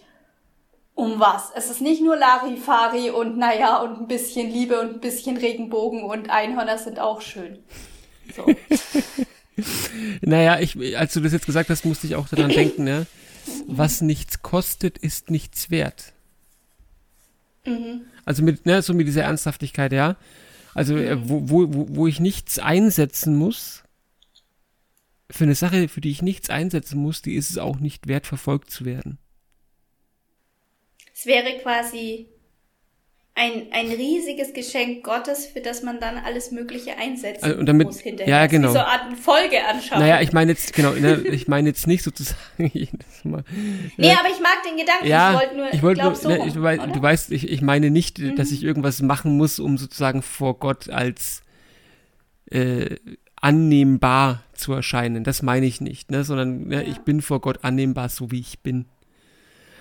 [0.93, 1.51] um was.
[1.55, 6.03] Es ist nicht nur Larifari und naja und ein bisschen Liebe und ein bisschen Regenbogen
[6.03, 7.59] und Einhörner sind auch schön.
[8.35, 8.45] So.
[10.21, 13.05] naja, ich, als du das jetzt gesagt hast, musste ich auch daran denken, ne?
[13.67, 16.13] Was nichts kostet, ist nichts wert.
[17.65, 18.05] Mhm.
[18.25, 20.17] Also mit, ne, so mit dieser Ernsthaftigkeit, ja.
[20.73, 23.83] Also äh, wo, wo, wo ich nichts einsetzen muss,
[25.31, 28.27] für eine Sache, für die ich nichts einsetzen muss, die ist es auch nicht wert,
[28.27, 29.17] verfolgt zu werden.
[31.13, 32.27] Es wäre quasi
[33.37, 37.87] ein, ein riesiges Geschenk Gottes, für das man dann alles Mögliche einsetzen also, und damit,
[37.87, 38.33] muss hinterher.
[38.33, 38.71] Ja, genau.
[38.71, 39.99] So eine Folge anschauen.
[39.99, 42.37] Naja, ich meine jetzt, genau, ne, ich meine jetzt nicht sozusagen.
[43.23, 43.43] Mal,
[43.97, 45.07] nee, ne, aber ich mag den Gedanken.
[45.07, 47.61] Ja, ich wollte nur, ich wollte nur, so ne, ich, rum, du weißt, ich, ich
[47.61, 48.37] meine nicht, mhm.
[48.37, 51.41] dass ich irgendwas machen muss, um sozusagen vor Gott als
[52.49, 52.95] äh,
[53.35, 55.25] annehmbar zu erscheinen.
[55.25, 56.89] Das meine ich nicht, ne, sondern ne, ja.
[56.89, 58.85] ich bin vor Gott annehmbar, so wie ich bin.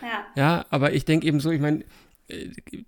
[0.03, 0.25] Ja.
[0.35, 1.85] Ja, aber ich denke eben so, ich meine,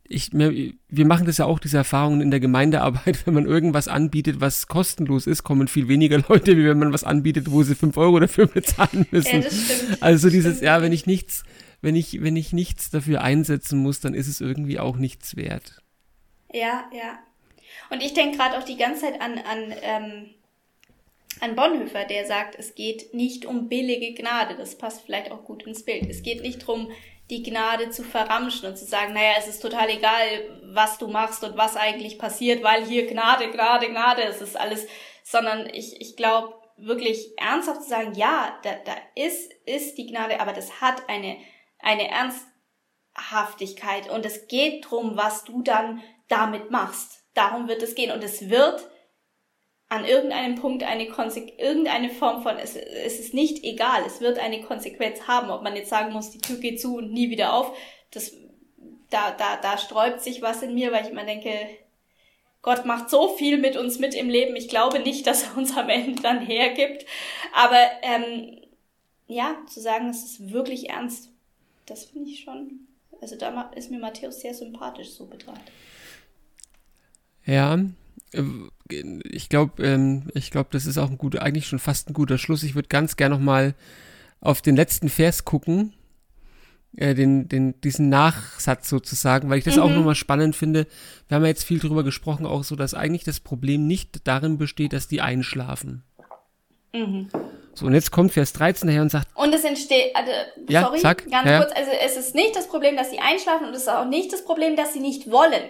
[0.09, 4.41] ich, wir machen das ja auch, diese Erfahrungen in der Gemeindearbeit, wenn man irgendwas anbietet,
[4.41, 7.97] was kostenlos ist, kommen viel weniger Leute, wie wenn man was anbietet, wo sie fünf
[7.97, 9.37] Euro dafür bezahlen müssen.
[9.37, 10.03] Ja, das stimmt.
[10.03, 11.45] Also dieses, ja, wenn ich nichts,
[11.83, 15.83] wenn ich, wenn ich nichts dafür einsetzen muss, dann ist es irgendwie auch nichts wert.
[16.53, 17.19] Ja, ja.
[17.91, 20.27] Und ich denke gerade auch die ganze Zeit an, an, ähm,
[21.41, 24.57] an Bonhoeffer, der sagt, es geht nicht um billige Gnade.
[24.57, 26.09] Das passt vielleicht auch gut ins Bild.
[26.09, 26.89] Es geht nicht darum,
[27.31, 31.43] die Gnade zu verramschen und zu sagen, naja, es ist total egal, was du machst
[31.43, 34.87] und was eigentlich passiert, weil hier Gnade, Gnade, Gnade, es ist alles,
[35.25, 40.41] sondern ich, ich glaube wirklich ernsthaft zu sagen, ja, da, da ist, ist die Gnade,
[40.41, 41.39] aber das hat eine,
[41.81, 47.25] eine Ernsthaftigkeit und es geht drum, was du dann damit machst.
[47.35, 48.89] Darum wird es gehen und es wird
[49.89, 54.39] an irgendeinem Punkt eine Konse irgendeine Form von, es, es ist nicht egal, es wird
[54.39, 57.55] eine Konsequenz haben, ob man jetzt sagen muss, die Tür geht zu und nie wieder
[57.55, 57.77] auf,
[58.11, 58.33] das,
[59.11, 61.53] da, da, da sträubt sich was in mir, weil ich immer denke,
[62.63, 65.77] Gott macht so viel mit uns mit im Leben, ich glaube nicht, dass er uns
[65.77, 67.07] am Ende dann hergibt,
[67.55, 68.61] aber ähm,
[69.29, 71.31] ja, zu sagen, es ist wirklich ernst,
[71.87, 72.89] das finde ich schon,
[73.21, 75.73] also da ist mir Matthäus sehr sympathisch so betrachtet.
[77.45, 77.79] Ja,
[78.89, 82.39] ich glaube, ähm, ich glaube, das ist auch ein guter, eigentlich schon fast ein guter
[82.39, 82.63] Schluss.
[82.63, 83.75] Ich würde ganz gerne noch mal
[84.41, 85.93] auf den letzten Vers gucken,
[86.97, 89.83] äh, den, den, diesen Nachsatz sozusagen, weil ich das mhm.
[89.83, 90.87] auch nochmal spannend finde.
[91.29, 94.59] Wir haben ja jetzt viel drüber gesprochen, auch so, dass eigentlich das Problem nicht darin
[94.59, 96.03] besteht, dass die einschlafen.
[96.95, 97.29] Mhm.
[97.75, 99.29] So, und jetzt kommt Vers 13 daher und sagt.
[99.35, 100.31] Und es entsteht, also,
[100.69, 101.59] ja, sorry, sag, ganz ja.
[101.63, 104.33] kurz, also es ist nicht das Problem, dass sie einschlafen und es ist auch nicht
[104.33, 105.63] das Problem, dass sie nicht wollen.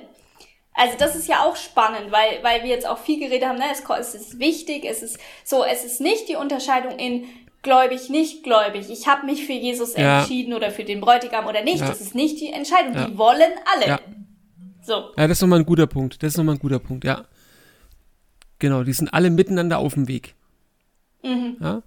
[0.77, 3.65] Also das ist ja auch spannend, weil, weil wir jetzt auch viel geredet haben, ne?
[3.99, 7.25] es, ist wichtig, es ist so, es ist nicht die Unterscheidung in
[7.63, 8.91] gläubig, nicht gläubig.
[8.91, 10.21] Ich habe mich für Jesus ja.
[10.21, 11.81] entschieden oder für den Bräutigam oder nicht.
[11.81, 11.89] Ja.
[11.89, 12.95] Das ist nicht die Entscheidung.
[12.95, 13.07] Ja.
[13.07, 13.99] Die wollen alle.
[14.83, 15.11] So.
[15.17, 16.23] Ja, das ist nochmal ein guter Punkt.
[16.23, 17.25] Das ist nochmal ein guter Punkt, ja.
[18.59, 20.35] Genau, die sind alle miteinander auf dem Weg.
[21.23, 21.57] Mhm.
[21.61, 21.83] Ja.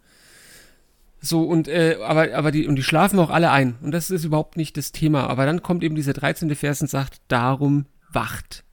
[1.21, 3.77] So, und, äh, aber, aber die, und die schlafen auch alle ein.
[3.81, 5.27] Und das ist überhaupt nicht das Thema.
[5.27, 6.53] Aber dann kommt eben dieser 13.
[6.55, 8.63] Vers und sagt, darum wacht.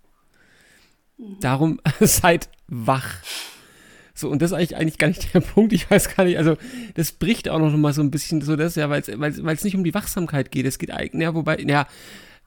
[1.19, 1.41] Mhm.
[1.41, 3.23] Darum seid wach.
[4.15, 5.73] So, und das ist eigentlich, eigentlich gar nicht der Punkt.
[5.73, 6.57] Ich weiß gar nicht, also
[6.95, 9.85] das bricht auch noch mal so ein bisschen so das, ja, weil es nicht um
[9.85, 10.67] die Wachsamkeit geht.
[10.67, 11.87] Es geht eigentlich, ja, wobei, ja,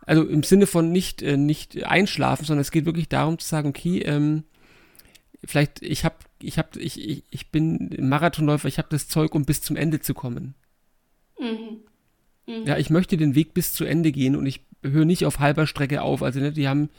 [0.06, 3.70] also im Sinne von nicht, äh, nicht einschlafen, sondern es geht wirklich darum zu sagen,
[3.70, 4.44] okay, ähm,
[5.46, 9.46] vielleicht, ich habe, ich habe, ich, ich, ich bin Marathonläufer, ich habe das Zeug, um
[9.46, 10.56] bis zum Ende zu kommen.
[11.40, 11.82] Mhm.
[12.48, 12.66] Mhm.
[12.66, 15.68] Ja, ich möchte den Weg bis zu Ende gehen und ich höre nicht auf halber
[15.68, 16.24] Strecke auf.
[16.24, 16.90] Also, ne, die haben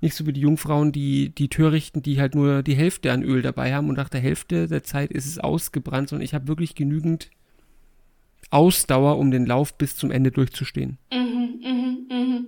[0.00, 3.42] nicht so wie die Jungfrauen, die, die Törichten, die halt nur die Hälfte an Öl
[3.42, 6.74] dabei haben und nach der Hälfte der Zeit ist es ausgebrannt, sondern ich habe wirklich
[6.74, 7.30] genügend
[8.50, 10.98] Ausdauer, um den Lauf bis zum Ende durchzustehen.
[11.12, 12.46] Mhm, mhm, mhm.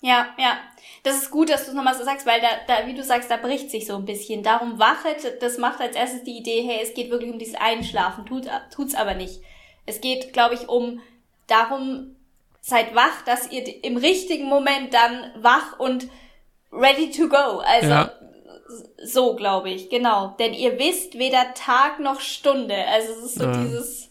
[0.00, 0.58] Ja, ja.
[1.02, 3.30] Das ist gut, dass du es nochmal so sagst, weil da, da, wie du sagst,
[3.30, 4.42] da bricht sich so ein bisschen.
[4.42, 8.26] Darum wachet, das macht als erstes die Idee, hey, es geht wirklich um dieses Einschlafen,
[8.26, 9.40] tut, tut's aber nicht.
[9.86, 11.00] Es geht, glaube ich, um
[11.46, 12.16] darum,
[12.60, 16.08] seid wach, dass ihr im richtigen Moment dann wach und
[16.74, 17.60] ready to go.
[17.64, 18.12] Also ja.
[19.04, 20.34] so glaube ich, genau.
[20.38, 22.74] Denn ihr wisst weder Tag noch Stunde.
[22.92, 23.64] Also es ist so ja.
[23.64, 24.10] dieses.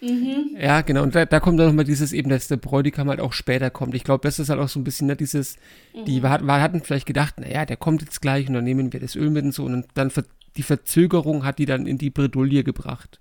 [0.00, 0.56] Mhm.
[0.58, 1.02] Ja, genau.
[1.02, 3.94] Und da, da kommt dann nochmal dieses eben, dass der Bräutigam halt auch später kommt.
[3.94, 5.56] Ich glaube, das ist halt auch so ein bisschen ne, dieses,
[5.94, 6.04] mhm.
[6.04, 9.00] die wir, wir hatten vielleicht gedacht, naja, der kommt jetzt gleich und dann nehmen wir
[9.00, 9.64] das Öl mit und so.
[9.64, 10.12] Und dann
[10.56, 13.20] die Verzögerung hat die dann in die Bredouille gebracht.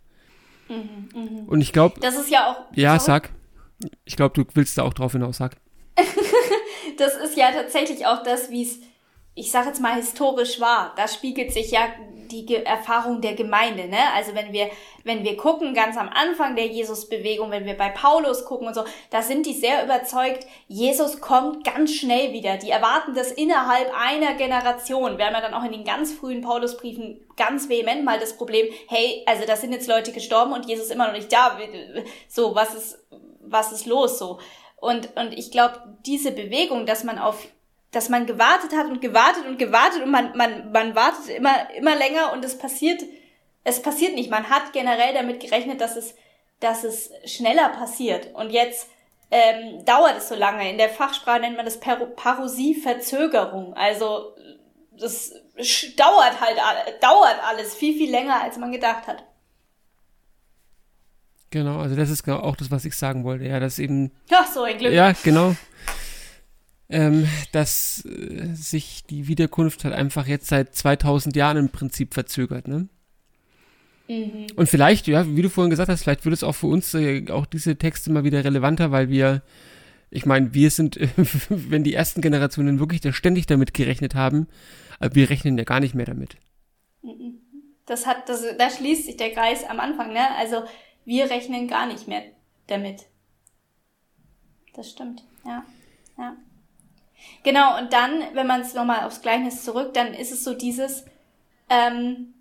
[0.68, 1.44] Mhm, mh.
[1.48, 2.00] Und ich glaube.
[2.02, 2.76] Das ist ja auch.
[2.76, 3.06] Ja, sorry?
[3.06, 3.30] sag.
[4.06, 5.58] Ich glaube, du willst da auch drauf hinaus, sag.
[6.98, 8.80] Das ist ja tatsächlich auch das, wie es,
[9.34, 10.94] ich sage jetzt mal, historisch war.
[10.96, 11.88] Da spiegelt sich ja
[12.32, 14.12] die Ge Erfahrung der Gemeinde, ne?
[14.16, 14.70] Also wenn wir,
[15.04, 18.84] wenn wir gucken, ganz am Anfang der Jesusbewegung, wenn wir bei Paulus gucken und so,
[19.10, 22.58] da sind die sehr überzeugt, Jesus kommt ganz schnell wieder.
[22.58, 25.18] Die erwarten das innerhalb einer Generation.
[25.18, 28.68] Wir haben ja dann auch in den ganz frühen Paulusbriefen ganz vehement mal das Problem,
[28.88, 31.58] hey, also da sind jetzt Leute gestorben und Jesus immer noch nicht da.
[32.28, 33.06] So, was ist,
[33.42, 34.40] was ist los so?
[34.78, 37.48] Und, und ich glaube, diese Bewegung, dass man auf,
[37.92, 41.96] dass man gewartet hat und gewartet und gewartet und man, man, man wartet immer, immer
[41.96, 43.04] länger und es passiert,
[43.64, 44.30] es passiert nicht.
[44.30, 46.16] Man hat generell damit gerechnet, dass es,
[46.60, 48.34] dass es schneller passiert.
[48.36, 48.90] Und jetzt
[49.32, 50.70] ähm, dauert es so lange.
[50.70, 53.74] In der Fachsprache nennt man das Parosie-Verzögerung.
[53.74, 54.36] Also
[54.92, 55.34] das
[55.98, 56.58] dauert halt
[57.02, 59.24] dauert alles viel, viel länger, als man gedacht hat.
[61.56, 63.46] Genau, also das ist genau auch das, was ich sagen wollte.
[63.46, 64.12] Ja, dass eben.
[64.30, 64.92] Ach, so ein Glück.
[64.92, 65.56] Ja, genau.
[66.90, 72.68] Ähm, dass äh, sich die Wiederkunft halt einfach jetzt seit 2000 Jahren im Prinzip verzögert,
[72.68, 72.90] ne?
[74.10, 74.48] Mhm.
[74.58, 77.24] Und vielleicht, ja, wie du vorhin gesagt hast, vielleicht wird es auch für uns äh,
[77.32, 79.42] auch diese Texte mal wieder relevanter, weil wir,
[80.10, 81.00] ich meine, wir sind,
[81.50, 84.48] wenn die ersten Generationen wirklich da ständig damit gerechnet haben,
[85.00, 86.36] äh, wir rechnen ja gar nicht mehr damit.
[87.02, 87.40] Mhm.
[87.86, 90.36] Das hat, das, da schließt sich der Kreis am Anfang, ne?
[90.38, 90.66] Also
[91.06, 92.24] wir rechnen gar nicht mehr
[92.68, 93.06] damit.
[94.74, 95.64] Das stimmt, ja.
[96.18, 96.36] ja.
[97.44, 101.06] Genau, und dann, wenn man es nochmal aufs Gleichnis zurück, dann ist es so dieses,
[101.70, 102.34] ähm,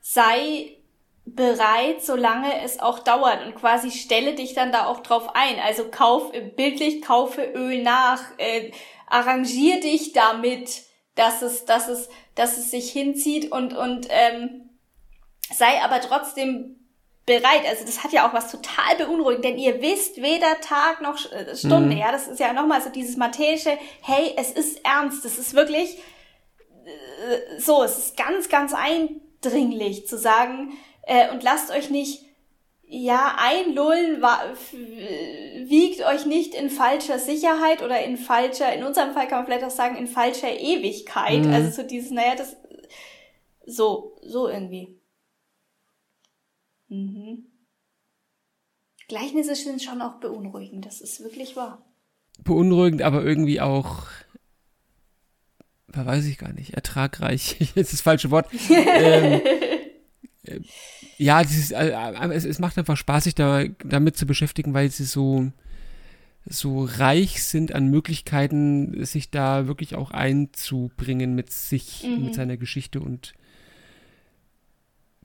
[0.00, 0.76] sei
[1.24, 5.58] bereit, solange es auch dauert und quasi stelle dich dann da auch drauf ein.
[5.58, 8.70] Also kauf, bildlich kaufe Öl nach, äh,
[9.08, 10.82] arrangier dich damit,
[11.16, 14.70] dass es, dass es, dass es sich hinzieht und, und, ähm,
[15.52, 16.76] sei aber trotzdem
[17.26, 17.66] bereit.
[17.68, 21.54] Also das hat ja auch was total beunruhigend, denn ihr wisst weder Tag noch äh,
[21.56, 21.94] Stunde.
[21.94, 21.98] Mhm.
[21.98, 25.98] Ja, das ist ja nochmal so dieses matthäische, hey, es ist ernst, es ist wirklich
[26.86, 32.24] äh, so, es ist ganz, ganz eindringlich zu sagen, äh, und lasst euch nicht
[32.88, 34.22] ja, einlullen,
[35.68, 39.64] wiegt euch nicht in falscher Sicherheit oder in falscher, in unserem Fall kann man vielleicht
[39.64, 41.44] auch sagen, in falscher Ewigkeit.
[41.44, 41.52] Mhm.
[41.52, 42.56] Also so dieses, naja, das,
[43.66, 44.95] so, so irgendwie.
[46.88, 47.46] Mhm.
[49.08, 51.84] Gleichnisse sind schon auch beunruhigend, das ist wirklich wahr.
[52.42, 54.06] Beunruhigend, aber irgendwie auch
[56.04, 58.48] weiß ich gar nicht, ertragreich, jetzt ist das falsche Wort.
[58.70, 59.40] ähm,
[60.44, 60.60] äh,
[61.18, 65.04] ja, äh, äh, es, es macht einfach Spaß, sich da, damit zu beschäftigen, weil sie
[65.04, 65.50] so,
[66.44, 72.26] so reich sind an Möglichkeiten, sich da wirklich auch einzubringen mit sich, mhm.
[72.26, 73.32] mit seiner Geschichte und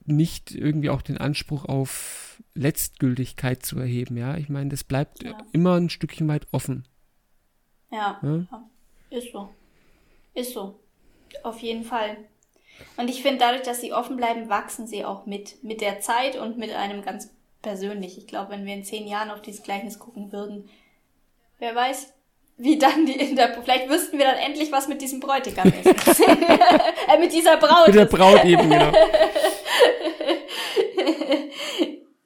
[0.04, 4.36] nicht irgendwie auch den Anspruch auf Letztgültigkeit zu erheben, ja.
[4.36, 5.38] Ich meine, das bleibt ja.
[5.52, 6.86] immer ein Stückchen weit offen.
[7.90, 8.46] Ja, ja,
[9.10, 9.50] ist so.
[10.34, 10.80] Ist so.
[11.42, 12.16] Auf jeden Fall.
[12.96, 16.36] Und ich finde, dadurch, dass sie offen bleiben, wachsen sie auch mit, mit der Zeit
[16.36, 17.30] und mit einem ganz
[17.60, 18.18] persönlich.
[18.18, 20.68] Ich glaube, wenn wir in zehn Jahren auf dieses Gleichnis gucken würden,
[21.58, 22.12] wer weiß,
[22.56, 23.62] wie dann die Interpro.
[23.62, 25.86] Vielleicht wüssten wir dann endlich, was mit diesem Bräutigam ist.
[26.20, 27.86] äh, mit dieser Braut.
[27.86, 28.92] Mit der Braut eben, genau.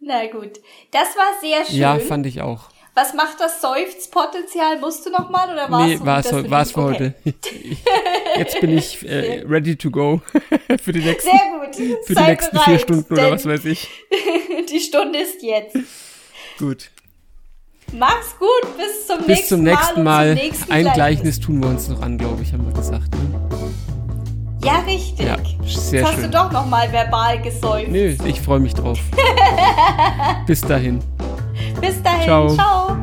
[0.01, 0.61] Na gut.
[0.91, 1.77] Das war sehr schön.
[1.77, 2.69] Ja, fand ich auch.
[2.95, 4.79] Was macht das Seufzpotenzial?
[4.79, 7.13] Musst du noch mal oder war's Nee, war's, so, war's für okay.
[7.25, 7.37] heute.
[8.39, 10.23] Jetzt bin ich äh, ready to go
[10.83, 11.77] für die nächsten, Sehr gut.
[12.07, 13.91] Für die nächsten bereit, vier Stunden oder was weiß ich.
[14.71, 15.77] die Stunde ist jetzt.
[16.59, 16.91] Gut.
[17.93, 20.27] Mach's gut, bis zum bis nächsten zum nächsten Mal.
[20.29, 20.35] Mal.
[20.35, 23.15] Nächsten Ein Gleichnis tun wir uns noch an, glaube ich, haben wir gesagt.
[23.15, 23.41] Ne?
[24.65, 25.25] Ja, richtig.
[25.25, 26.05] Ja, sehr Jetzt schön.
[26.05, 27.91] hast du doch noch mal verbal gesäuft.
[27.91, 28.99] Nö, ich freue mich drauf.
[30.47, 30.99] bis dahin.
[31.81, 32.23] Bis dahin.
[32.25, 32.49] Ciao.
[32.55, 32.97] Ciao.